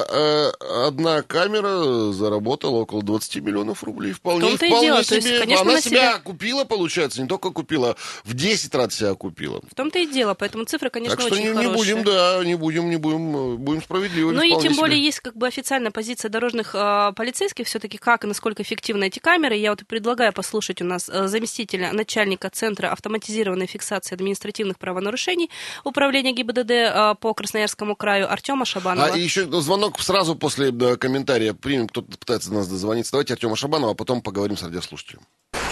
Э, 0.09 0.51
одна 0.87 1.21
камера 1.23 2.13
заработала 2.13 2.77
около 2.77 3.03
20 3.03 3.35
миллионов 3.43 3.83
рублей. 3.83 4.13
Вполне, 4.13 4.55
вполне 4.55 4.81
дело. 4.81 5.03
себе. 5.03 5.17
есть, 5.17 5.39
конечно, 5.41 5.69
Она 5.69 5.81
себя, 5.81 6.13
себя 6.13 6.19
купила, 6.19 6.63
получается, 6.63 7.21
не 7.21 7.27
только 7.27 7.51
купила, 7.51 7.97
в 8.23 8.33
10 8.33 8.73
раз 8.75 8.95
себя 8.95 9.13
купила. 9.15 9.59
В 9.69 9.75
том-то 9.75 9.99
и 9.99 10.07
дело, 10.07 10.35
поэтому 10.35 10.63
цифры, 10.63 10.89
конечно, 10.89 11.17
так 11.17 11.25
что 11.25 11.35
очень 11.35 11.49
не, 11.49 11.53
хорошие. 11.53 11.69
не 11.69 11.75
будем, 11.75 12.03
да, 12.05 12.41
не 12.45 12.55
будем, 12.55 12.89
не 12.89 12.95
будем, 12.95 13.57
будем 13.57 13.83
справедливы. 13.83 14.31
Ну 14.31 14.41
и 14.41 14.51
тем 14.51 14.71
себе. 14.71 14.75
более 14.75 15.03
есть 15.03 15.19
как 15.19 15.35
бы 15.35 15.45
официальная 15.45 15.91
позиция 15.91 16.29
дорожных 16.29 16.73
э, 16.75 17.11
полицейских, 17.17 17.67
все-таки 17.67 17.97
как 17.97 18.23
и 18.23 18.27
насколько 18.27 18.63
эффективны 18.63 19.07
эти 19.07 19.19
камеры. 19.19 19.57
Я 19.57 19.71
вот 19.71 19.85
предлагаю 19.85 20.31
послушать 20.31 20.81
у 20.81 20.85
нас 20.85 21.09
э, 21.09 21.27
заместителя 21.27 21.91
начальника 21.91 22.49
Центра 22.49 22.87
автоматизированной 22.93 23.67
фиксации 23.67 24.15
административных 24.15 24.79
правонарушений 24.79 25.49
Управления 25.83 26.31
ГИБДД 26.31 26.71
э, 26.71 27.15
по 27.19 27.33
Красноярскому 27.33 27.97
краю 27.97 28.28
Артема 28.29 28.65
Шабанова. 28.65 29.07
А 29.13 29.17
еще 29.17 29.45
звонок 29.61 29.99
сразу 29.99 30.35
после 30.35 30.71
комментария 30.97 31.53
примем, 31.53 31.87
кто-то 31.87 32.17
пытается 32.17 32.53
нас 32.53 32.67
дозвониться. 32.67 33.11
Давайте 33.11 33.33
Артема 33.33 33.55
Шабанова, 33.55 33.91
а 33.93 33.95
потом 33.95 34.21
поговорим 34.21 34.57
с 34.57 34.63
радиослушателем. 34.63 35.21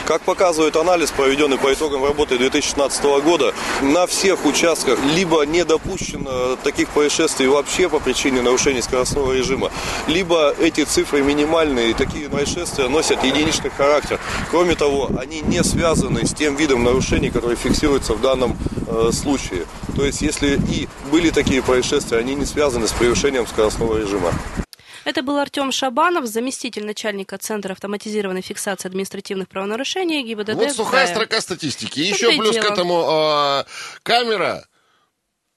Как 0.07 0.21
показывает 0.21 0.77
анализ, 0.77 1.11
проведенный 1.11 1.57
по 1.57 1.73
итогам 1.73 2.05
работы 2.05 2.37
2016 2.37 3.03
года, 3.25 3.53
на 3.81 4.07
всех 4.07 4.45
участках 4.45 4.97
либо 5.17 5.45
не 5.45 5.65
допущено 5.65 6.55
таких 6.63 6.87
происшествий 6.87 7.49
вообще 7.49 7.89
по 7.89 7.99
причине 7.99 8.41
нарушения 8.41 8.81
скоростного 8.81 9.33
режима, 9.33 9.69
либо 10.07 10.55
эти 10.61 10.85
цифры 10.85 11.23
минимальные, 11.23 11.91
и 11.91 11.93
такие 11.93 12.29
происшествия 12.29 12.87
носят 12.87 13.21
единичный 13.25 13.69
характер. 13.69 14.17
Кроме 14.49 14.75
того, 14.75 15.09
они 15.19 15.41
не 15.41 15.61
связаны 15.61 16.25
с 16.25 16.33
тем 16.33 16.55
видом 16.55 16.85
нарушений, 16.85 17.29
который 17.29 17.57
фиксируется 17.57 18.13
в 18.13 18.21
данном 18.21 18.57
э, 18.87 19.09
случае. 19.11 19.65
То 19.97 20.05
есть, 20.05 20.21
если 20.21 20.57
и 20.69 20.87
были 21.11 21.31
такие 21.31 21.61
происшествия, 21.61 22.19
они 22.19 22.33
не 22.33 22.45
связаны 22.45 22.87
с 22.87 22.93
превышением 22.93 23.45
скоростного 23.45 23.97
режима. 23.97 24.31
Это 25.07 25.23
был 25.23 25.37
Артем 25.37 25.71
Шабанов, 25.71 26.25
заместитель 26.25 26.85
начальника 26.85 27.37
Центра 27.37 27.71
автоматизированной 27.71 28.41
фиксации 28.41 28.89
административных 28.89 29.47
правонарушений 29.47 30.21
ГИБДД. 30.21 30.55
Вот 30.55 30.71
сухая 30.73 31.07
строка 31.07 31.39
статистики. 31.39 32.01
Еще 32.01 32.31
плюс 32.31 32.51
дело. 32.51 32.65
к 32.65 32.71
этому 32.71 33.05
э, 33.09 33.63
камера 34.03 34.65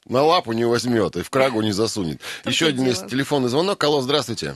на 0.07 0.23
лапу 0.23 0.53
не 0.53 0.65
возьмет 0.65 1.17
и 1.17 1.25
в 1.25 1.31
крагу 1.31 1.63
не 1.63 1.73
засунет. 1.73 2.21
Еще 2.45 2.67
один 2.67 2.85
есть 2.85 3.09
телефонный 3.09 3.49
звонок. 3.49 3.83
Алло, 3.83 4.01
здравствуйте. 4.03 4.55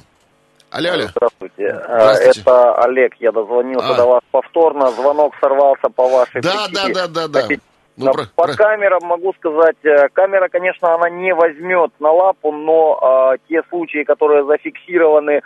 Алло, 0.71 0.93
алло. 0.93 1.09
Здравствуйте. 1.09 1.71
А, 1.71 2.15
Здравствуйте. 2.15 2.41
Это 2.43 2.75
Олег. 2.85 3.15
Я 3.19 3.33
дозвонился 3.33 3.95
а. 3.95 3.97
до 3.97 4.07
вас 4.07 4.23
повторно. 4.31 4.93
Звонок 4.93 5.35
сорвался 5.41 5.89
по 5.89 6.09
вашей 6.09 6.41
Да, 6.41 6.69
причине. 6.69 6.95
да, 6.95 7.09
да, 7.09 7.27
да, 7.27 7.49
да. 7.49 7.57
Ну, 7.97 8.13
про, 8.13 8.25
по 8.35 8.45
про... 8.45 8.57
камерам 8.57 9.03
могу 9.05 9.33
сказать, 9.35 9.77
э, 9.85 10.09
камера, 10.13 10.49
конечно, 10.49 10.95
она 10.95 11.09
не 11.11 11.33
возьмет 11.33 11.93
на 12.01 12.11
лапу, 12.11 12.51
но 12.51 13.35
э, 13.35 13.39
те 13.49 13.63
случаи, 13.69 14.03
которые 14.03 14.45
зафиксированы 14.45 15.43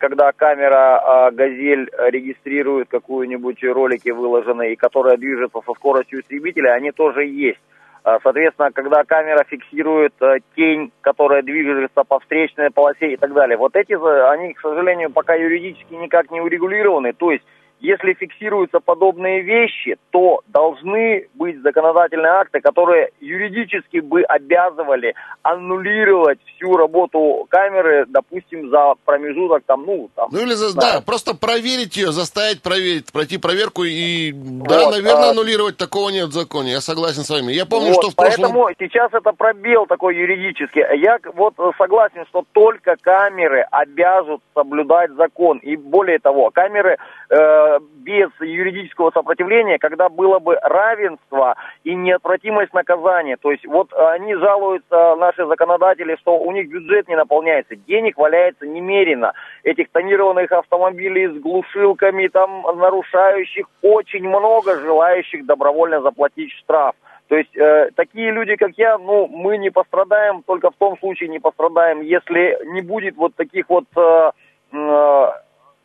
когда 0.00 0.32
камера 0.32 1.30
«Газель» 1.32 1.88
регистрирует 2.08 2.88
какую-нибудь 2.88 3.62
ролики 3.62 4.10
выложенные, 4.10 4.76
которая 4.76 5.16
движется 5.16 5.60
со 5.64 5.72
скоростью 5.74 6.20
истребителя, 6.20 6.72
они 6.72 6.90
тоже 6.90 7.24
есть. 7.26 7.60
Соответственно, 8.02 8.72
когда 8.72 9.04
камера 9.04 9.44
фиксирует 9.44 10.14
тень, 10.56 10.90
которая 11.00 11.42
движется 11.42 12.02
по 12.02 12.18
встречной 12.18 12.70
полосе 12.72 13.12
и 13.12 13.16
так 13.16 13.32
далее, 13.32 13.56
вот 13.56 13.76
эти, 13.76 13.92
они, 14.32 14.54
к 14.54 14.60
сожалению, 14.60 15.10
пока 15.10 15.34
юридически 15.34 15.94
никак 15.94 16.30
не 16.32 16.40
урегулированы. 16.40 17.12
То 17.12 17.30
есть 17.30 17.44
если 17.80 18.14
фиксируются 18.14 18.80
подобные 18.80 19.42
вещи, 19.42 19.96
то 20.10 20.40
должны 20.48 21.28
быть 21.34 21.60
законодательные 21.62 22.32
акты, 22.32 22.60
которые 22.60 23.10
юридически 23.20 24.00
бы 24.00 24.22
обязывали 24.22 25.14
аннулировать 25.42 26.38
всю 26.56 26.76
работу 26.76 27.46
камеры, 27.48 28.06
допустим, 28.08 28.70
за 28.70 28.94
промежуток 29.04 29.62
там, 29.66 29.84
ну, 29.86 30.10
там. 30.14 30.28
Ну 30.32 30.40
или 30.40 30.54
за, 30.54 30.74
да, 30.74 30.94
да 30.94 31.00
просто 31.00 31.34
проверить 31.34 31.96
ее, 31.96 32.12
заставить 32.12 32.62
проверить, 32.62 33.12
пройти 33.12 33.38
проверку 33.38 33.84
и, 33.84 34.32
вот, 34.32 34.68
да, 34.68 34.90
наверное, 34.90 35.28
а... 35.28 35.30
аннулировать 35.30 35.76
такого 35.76 36.10
нет 36.10 36.28
в 36.28 36.32
законе. 36.32 36.72
Я 36.72 36.80
согласен 36.80 37.22
с 37.22 37.30
вами. 37.30 37.52
Я 37.52 37.66
помню, 37.66 37.92
вот, 37.92 38.02
что 38.02 38.10
в 38.10 38.16
прошлом... 38.16 38.52
Поэтому 38.52 38.68
сейчас 38.78 39.12
это 39.12 39.32
пробел 39.32 39.86
такой 39.86 40.16
юридический. 40.16 40.82
Я 41.00 41.18
вот 41.34 41.54
согласен, 41.76 42.26
что 42.28 42.44
только 42.52 42.96
камеры 43.00 43.66
обязут 43.70 44.42
соблюдать 44.54 45.12
закон. 45.12 45.58
И 45.58 45.76
более 45.76 46.18
того, 46.18 46.50
камеры 46.50 46.92
э, 46.92 46.96
без 47.30 48.30
юридического 48.40 49.10
сопротивления, 49.10 49.78
когда 49.78 50.08
было 50.08 50.38
бы 50.38 50.56
равенство 50.62 51.56
и 51.84 51.94
неотвратимость 51.94 52.72
наказания. 52.72 53.36
То 53.36 53.50
есть 53.50 53.66
вот 53.66 53.92
они 53.92 54.34
жалуются, 54.34 55.14
наши 55.16 55.44
законодатели, 55.46 56.16
что 56.16 56.38
у 56.38 56.52
них 56.52 56.70
бюджет 56.70 57.08
не 57.08 57.16
наполняется, 57.16 57.76
денег 57.76 58.16
валяется 58.16 58.66
немерено. 58.66 59.32
Этих 59.62 59.90
тонированных 59.90 60.50
автомобилей 60.52 61.28
с 61.28 61.40
глушилками, 61.40 62.28
там, 62.28 62.62
нарушающих, 62.76 63.66
очень 63.82 64.26
много 64.26 64.78
желающих 64.78 65.44
добровольно 65.46 66.00
заплатить 66.00 66.52
штраф. 66.52 66.94
То 67.28 67.36
есть 67.36 67.54
э, 67.56 67.90
такие 67.94 68.30
люди, 68.30 68.56
как 68.56 68.72
я, 68.76 68.96
ну, 68.96 69.28
мы 69.28 69.58
не 69.58 69.70
пострадаем, 69.70 70.42
только 70.42 70.70
в 70.70 70.76
том 70.76 70.98
случае 70.98 71.28
не 71.28 71.38
пострадаем, 71.38 72.00
если 72.00 72.58
не 72.72 72.80
будет 72.80 73.16
вот 73.16 73.34
таких 73.34 73.68
вот 73.68 73.84
э, 73.96 74.30
э, 74.72 75.26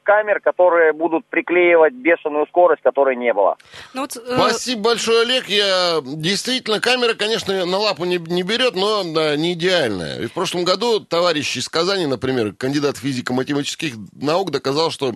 камер, 0.04 0.40
которые 0.40 0.94
будут 0.94 1.26
приклеивать 1.26 1.94
бешеную 1.94 2.46
скорость, 2.48 2.82
которой 2.82 3.16
не 3.16 3.34
было. 3.34 3.58
Ну, 3.94 4.02
вот, 4.02 4.16
э... 4.16 4.36
Спасибо 4.36 4.82
большое, 4.82 5.22
Олег. 5.22 5.48
Я 5.48 6.02
действительно 6.04 6.80
камера, 6.80 7.14
конечно, 7.14 7.66
на 7.66 7.78
лапу 7.78 8.06
не, 8.06 8.18
не 8.18 8.44
берет, 8.44 8.76
но 8.76 9.04
да, 9.04 9.36
не 9.36 9.54
идеальная. 9.54 10.22
И 10.22 10.28
в 10.28 10.34
прошлом 10.34 10.64
году 10.64 11.00
товарищ 11.00 11.58
из 11.58 11.70
Казани, 11.70 12.06
например, 12.06 12.54
кандидат 12.54 12.98
физико-математических 12.98 13.94
наук, 14.14 14.52
доказал, 14.52 14.92
что 14.92 15.14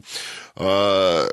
э, 0.55 1.29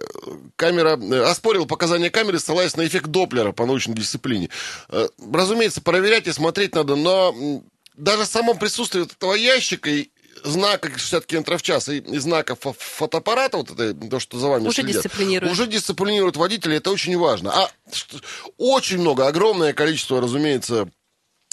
камера 0.56 0.98
э, 0.98 1.22
оспорил 1.22 1.66
показания 1.66 2.10
камеры, 2.10 2.38
ссылаясь 2.38 2.76
на 2.76 2.86
эффект 2.86 3.06
Доплера 3.06 3.52
по 3.52 3.66
научной 3.66 3.94
дисциплине. 3.94 4.50
Э, 4.88 5.08
разумеется, 5.32 5.82
проверять 5.82 6.26
и 6.26 6.32
смотреть 6.32 6.74
надо, 6.74 6.96
но 6.96 7.34
даже 7.96 8.24
само 8.26 8.54
присутствие 8.54 9.04
этого 9.04 9.34
ящика 9.34 9.90
знака 10.44 10.90
60 10.90 11.26
км 11.26 11.58
в 11.58 11.62
час 11.62 11.88
и, 11.88 11.98
и 11.98 12.18
знака 12.18 12.56
фотоаппарата, 12.56 13.56
вот 13.56 13.70
это, 13.70 13.94
то, 13.94 14.20
что 14.20 14.38
за 14.38 14.48
вами 14.48 14.68
уже 14.68 14.82
следят, 14.82 15.02
дисциплинирует. 15.02 15.52
уже 15.52 15.66
дисциплинирует 15.66 16.36
водителя, 16.36 16.76
это 16.76 16.90
очень 16.90 17.16
важно. 17.18 17.52
А 17.52 17.70
очень 18.58 18.98
много, 18.98 19.26
огромное 19.26 19.72
количество, 19.72 20.20
разумеется, 20.20 20.88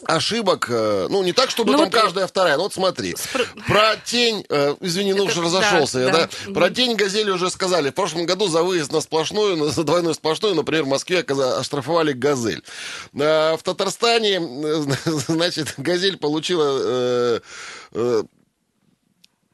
ошибок, 0.06 0.68
э, 0.70 1.08
ну, 1.10 1.24
не 1.24 1.34
так, 1.34 1.50
чтобы 1.50 1.72
ну, 1.72 1.78
там 1.78 1.90
вот... 1.90 1.94
каждая 1.94 2.28
вторая, 2.28 2.58
ну, 2.58 2.64
вот 2.64 2.74
смотри, 2.74 3.16
Спр... 3.16 3.48
про 3.68 3.96
тень, 4.04 4.46
э, 4.50 4.76
извини, 4.82 5.14
ну, 5.14 5.26
уже 5.26 5.42
разошелся 5.42 6.00
да, 6.00 6.04
я, 6.04 6.12
да, 6.12 6.30
да? 6.48 6.54
про 6.54 6.70
тень 6.70 6.96
«Газели» 6.96 7.30
уже 7.30 7.50
сказали, 7.50 7.92
в 7.92 7.94
прошлом 7.94 8.26
году 8.26 8.48
за 8.48 8.64
выезд 8.64 8.92
на 8.92 9.02
сплошную, 9.02 9.70
за 9.70 9.84
двойную 9.84 10.14
сплошную, 10.14 10.56
например, 10.56 10.84
в 10.84 10.88
Москве 10.88 11.20
оштрафовали 11.20 12.14
«Газель». 12.14 12.64
Э, 13.14 13.56
в 13.56 13.64
Татарстане, 13.64 14.40
э, 14.42 14.84
значит, 15.06 15.76
«Газель» 15.78 16.18
получила... 16.18 16.80
Э, 16.82 17.40
э, 17.94 18.24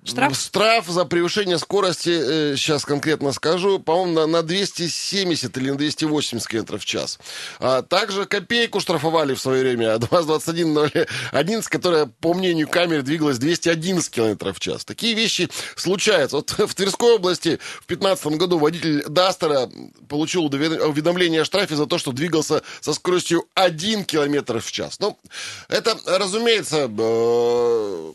Штраф? 0.07 0.37
Штраф 0.37 0.87
за 0.87 1.05
превышение 1.05 1.57
скорости, 1.57 2.09
э, 2.09 2.55
сейчас 2.55 2.85
конкретно 2.85 3.33
скажу, 3.33 3.79
по-моему, 3.79 4.13
на, 4.21 4.27
на 4.27 4.41
270 4.41 5.57
или 5.57 5.71
на 5.71 5.77
280 5.77 6.47
км 6.47 6.77
в 6.77 6.85
час. 6.85 7.19
А 7.59 7.81
также 7.81 8.25
копейку 8.25 8.79
штрафовали 8.79 9.33
в 9.33 9.41
свое 9.41 9.61
время, 9.61 9.95
221.011, 9.97 11.63
которая, 11.69 12.05
по 12.05 12.33
мнению 12.33 12.67
камеры, 12.67 13.01
двигалась 13.01 13.37
211 13.37 14.09
км 14.09 14.53
в 14.53 14.59
час. 14.59 14.85
Такие 14.85 15.13
вещи 15.13 15.49
случаются. 15.75 16.37
Вот 16.37 16.51
в 16.57 16.73
Тверской 16.73 17.15
области 17.15 17.59
в 17.81 17.87
2015 17.87 18.25
году 18.37 18.59
водитель 18.59 19.03
Дастера 19.07 19.69
получил 20.07 20.45
уведомление 20.45 21.41
о 21.41 21.45
штрафе 21.45 21.75
за 21.75 21.85
то, 21.85 21.97
что 21.97 22.11
двигался 22.11 22.63
со 22.79 22.93
скоростью 22.93 23.45
1 23.55 24.05
км 24.05 24.59
в 24.59 24.71
час. 24.71 24.99
Ну, 24.99 25.17
это, 25.67 25.97
разумеется, 26.05 26.89
э, 26.97 28.13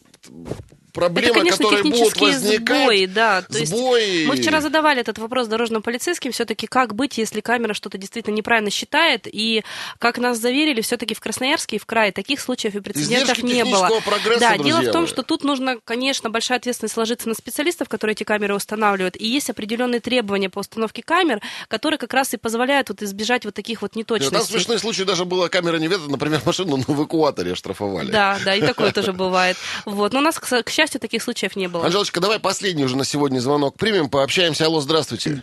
проблемы, 0.92 1.28
это, 1.28 1.38
конечно, 1.38 1.64
которые 1.64 1.90
будут 1.90 2.20
возникать. 2.20 2.83
Сбои, 2.83 3.07
да. 3.07 3.42
То 3.42 3.64
сбои. 3.64 4.02
Есть 4.02 4.28
мы 4.28 4.37
вчера 4.37 4.61
задавали 4.61 5.00
этот 5.00 5.18
вопрос 5.18 5.48
дорожным 5.48 5.83
полицейским, 5.83 6.33
все-таки 6.33 6.66
как 6.66 6.94
быть, 6.94 7.18
если 7.18 7.40
камера 7.40 7.74
что-то 7.74 7.98
действительно 7.98 8.35
неправильно 8.35 8.70
считает, 8.70 9.26
и 9.26 9.64
как 9.98 10.18
нас 10.18 10.38
заверили, 10.38 10.81
все-таки 10.81 11.14
в 11.14 11.20
Красноярске 11.20 11.76
и 11.76 11.78
в 11.78 11.87
крае 11.87 12.12
таких 12.12 12.40
случаев 12.40 12.74
и 12.74 12.81
прецедентов 12.81 13.38
Издержки 13.38 13.44
не 13.44 13.64
было. 13.64 13.90
Да, 14.38 14.57
дело 14.59 14.81
в 14.81 14.92
том, 14.92 15.07
что 15.07 15.22
тут 15.22 15.44
нужно, 15.44 15.78
конечно, 15.85 16.31
большая 16.31 16.59
ответственность 16.59 16.96
ложиться 16.96 17.28
на 17.28 17.35
специалистов, 17.35 17.88
которые 17.88 18.12
эти 18.12 18.24
камеры 18.24 18.55
устанавливают, 18.55 19.16
и 19.16 19.26
есть 19.26 19.50
определенные 19.50 20.00
требования 20.00 20.50
по 20.50 20.61
установке 20.61 21.02
камер, 21.02 21.40
которые 21.68 21.98
как 21.98 22.12
раз 22.14 22.35
и 22.35 22.37
позволяют 22.37 22.88
вот 22.88 23.02
избежать 23.02 23.44
вот 23.44 23.55
таких 23.55 23.83
вот 23.83 23.96
неточностей. 23.96 24.37
Там 24.37 24.46
смешной 24.46 24.78
случай 24.78 25.05
даже 25.05 25.24
была 25.24 25.48
камера 25.48 25.76
не 25.78 25.88
ведет, 25.88 26.09
например, 26.09 26.40
машину 26.46 26.76
на 26.76 26.83
эвакуаторе 26.83 27.52
оштрафовали. 27.52 28.11
Да, 28.11 28.38
да, 28.44 28.55
и 28.55 28.61
такое 28.61 28.92
тоже 28.92 29.12
бывает. 29.22 29.57
Вот. 29.85 30.12
Но 30.12 30.18
у 30.18 30.22
нас, 30.22 30.38
к 30.38 30.70
счастью, 30.70 30.82
таких 30.90 31.23
случаев 31.23 31.57
не 31.57 31.68
было. 31.68 31.85
Анжелочка, 31.85 32.21
давай 32.21 32.38
последний 32.38 32.85
уже 32.85 32.97
на 32.97 33.05
сегодня 33.05 33.40
звонок 33.40 33.77
примем, 33.77 34.09
пообщаемся. 34.09 34.66
Алло, 34.66 34.81
здравствуйте. 34.81 35.42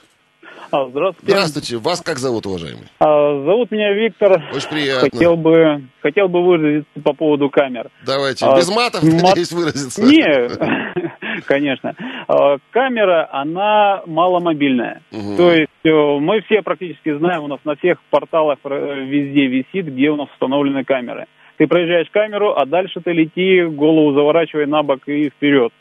А, 0.72 0.88
здравствуйте. 0.88 1.32
Здравствуйте. 1.32 1.78
Вас 1.78 2.02
как 2.02 2.20
зовут, 2.20 2.46
уважаемый? 2.46 2.88
А, 3.00 3.44
зовут 3.44 3.72
меня 3.72 3.92
Виктор. 3.94 4.44
Очень 4.54 4.70
приятно. 4.70 5.10
Хотел 5.10 5.36
бы, 5.36 5.84
хотел 6.02 6.28
бы 6.30 6.46
выразиться 6.46 7.02
по 7.04 7.14
поводу 7.14 7.50
камер. 7.50 7.90
Давайте. 8.06 8.46
А, 8.46 8.56
Без 8.56 8.70
матов, 8.70 9.04
мат... 9.04 9.24
надеюсь, 9.24 9.52
выразиться. 9.52 10.04
Не, 10.04 11.42
конечно. 11.46 11.96
А, 12.28 12.58
камера, 12.72 13.30
она 13.32 14.04
маломобильная. 14.06 15.02
Угу. 15.12 15.38
То 15.38 15.52
есть 15.52 15.70
э, 15.84 15.90
мы 15.90 16.42
все 16.42 16.62
практически 16.62 17.18
знаем, 17.18 17.44
у 17.44 17.48
нас 17.48 17.60
на 17.64 17.76
всех 17.76 17.98
порталах 18.12 18.60
э, 18.64 19.06
везде 19.06 19.48
висит, 19.48 19.92
где 19.92 20.10
у 20.10 20.18
нас 20.18 20.30
установлены 20.34 20.84
камеры. 20.84 21.26
Ты 21.60 21.68
проезжаешь 21.68 22.10
камеру, 22.10 22.54
а 22.56 22.66
дальше 22.66 23.02
ты 23.02 23.12
лети, 23.12 23.66
голову 23.66 24.14
заворачивай 24.14 24.66
на 24.66 24.82
бок 24.82 25.02
и 25.08 25.30
вперед. 25.30 25.74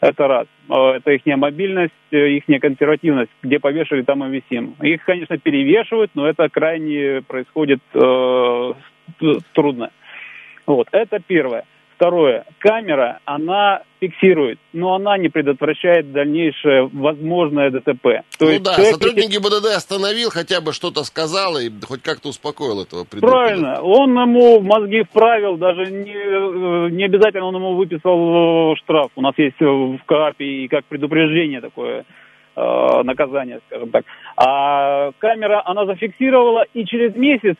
Это 0.00 0.28
раз. 0.28 0.46
Э, 0.70 0.92
это 0.98 1.10
их 1.10 1.26
мобильность, 1.26 1.92
э, 2.12 2.28
их 2.36 2.44
консервативность. 2.60 3.32
Где 3.42 3.58
повешали, 3.58 4.02
там 4.02 4.24
и 4.24 4.30
висим. 4.30 4.76
Их, 4.80 5.04
конечно, 5.04 5.36
перевешивают, 5.36 6.12
но 6.14 6.28
это 6.28 6.48
крайне 6.48 7.20
происходит 7.22 7.80
э, 7.94 8.72
трудно. 9.54 9.90
Вот, 10.68 10.86
это 10.92 11.18
первое. 11.18 11.64
Второе. 11.96 12.44
Камера, 12.58 13.20
она 13.24 13.82
фиксирует, 14.00 14.58
но 14.72 14.94
она 14.94 15.16
не 15.16 15.28
предотвращает 15.28 16.12
дальнейшее 16.12 16.88
возможное 16.92 17.70
ДТП. 17.70 18.22
То 18.38 18.46
ну 18.46 18.48
есть 18.50 18.62
да, 18.62 18.74
сотрудник 18.74 19.30
ГИБДД 19.30 19.76
остановил, 19.76 20.30
хотя 20.30 20.60
бы 20.60 20.72
что-то 20.72 21.04
сказал 21.04 21.56
и 21.58 21.70
хоть 21.86 22.02
как-то 22.02 22.28
успокоил 22.28 22.82
этого 22.82 23.04
Правильно. 23.04 23.80
Он 23.80 24.10
ему 24.10 24.60
мозги 24.60 25.04
вправил, 25.04 25.56
даже 25.56 25.90
не, 25.90 26.12
э, 26.12 26.88
не 26.90 27.04
обязательно 27.04 27.46
он 27.46 27.54
ему 27.54 27.74
выписал 27.76 28.72
э, 28.72 28.76
штраф. 28.82 29.10
У 29.14 29.22
нас 29.22 29.34
есть 29.38 29.60
в 29.60 29.98
КАПе 30.04 30.44
и 30.44 30.68
как 30.68 30.84
предупреждение 30.86 31.60
такое 31.60 32.04
э, 32.56 33.02
наказание, 33.04 33.60
скажем 33.68 33.90
так. 33.90 34.04
А 34.36 35.12
камера, 35.18 35.62
она 35.64 35.86
зафиксировала, 35.86 36.64
и 36.74 36.84
через 36.84 37.14
месяц 37.14 37.56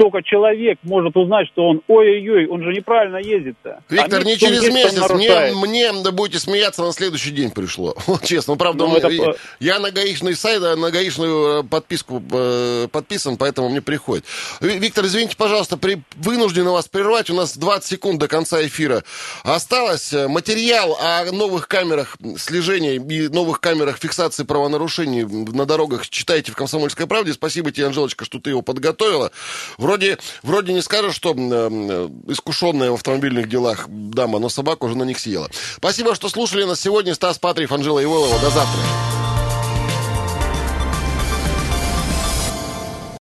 только 0.00 0.22
человек 0.22 0.78
может 0.82 1.14
узнать, 1.14 1.46
что 1.48 1.68
он 1.68 1.82
ой-ой-ой, 1.86 2.46
он 2.46 2.62
же 2.62 2.72
неправильно 2.72 3.18
ездит-то. 3.18 3.82
Виктор, 3.90 4.20
а 4.20 4.24
не 4.24 4.38
через 4.38 4.62
есть, 4.62 4.74
месяц, 4.74 5.10
мне, 5.10 5.52
мне, 5.52 5.92
да 6.02 6.10
будете 6.10 6.38
смеяться, 6.38 6.82
на 6.82 6.92
следующий 6.92 7.32
день 7.32 7.50
пришло. 7.50 7.94
Вот 8.06 8.24
честно, 8.24 8.54
ну, 8.54 8.58
правда, 8.58 8.86
ну, 8.86 8.96
это... 8.96 9.36
я 9.60 9.78
на 9.78 9.90
гаишный 9.90 10.34
сайт, 10.34 10.62
на 10.62 10.90
гаишную 10.90 11.60
э, 11.60 11.62
подписку 11.64 12.22
э, 12.32 12.88
подписан, 12.90 13.36
поэтому 13.36 13.68
мне 13.68 13.82
приходит. 13.82 14.24
Виктор, 14.62 15.04
извините, 15.04 15.36
пожалуйста, 15.36 15.76
при, 15.76 16.00
вынуждены 16.16 16.70
вас 16.70 16.88
прервать, 16.88 17.28
у 17.28 17.34
нас 17.34 17.58
20 17.58 17.86
секунд 17.86 18.18
до 18.20 18.26
конца 18.26 18.64
эфира 18.66 19.04
осталось. 19.42 20.14
Материал 20.28 20.96
о 20.98 21.30
новых 21.30 21.68
камерах 21.68 22.16
слежения 22.38 22.96
и 22.96 23.28
новых 23.28 23.60
камерах 23.60 23.98
фиксации 23.98 24.44
правонарушений 24.44 25.24
на 25.24 25.66
дорогах 25.66 26.08
читайте 26.08 26.52
в 26.52 26.56
«Комсомольской 26.56 27.06
правде». 27.06 27.34
Спасибо 27.34 27.70
тебе, 27.70 27.86
Анжелочка, 27.86 28.24
что 28.24 28.40
ты 28.40 28.48
его 28.48 28.62
подготовила. 28.62 29.30
В 29.76 29.89
Вроде, 29.90 30.18
вроде 30.44 30.72
не 30.72 30.82
скажешь, 30.82 31.16
что 31.16 31.34
э, 31.36 32.08
искушенная 32.28 32.92
в 32.92 32.94
автомобильных 32.94 33.48
делах 33.48 33.86
дама, 33.88 34.38
но 34.38 34.48
собака 34.48 34.84
уже 34.84 34.96
на 34.96 35.02
них 35.02 35.18
съела. 35.18 35.50
Спасибо, 35.78 36.14
что 36.14 36.28
слушали 36.28 36.62
нас 36.62 36.80
сегодня. 36.80 37.12
Стас 37.12 37.40
Патриев, 37.40 37.72
Анжела 37.72 38.00
Иволова. 38.00 38.38
До 38.38 38.50
завтра. 38.50 39.29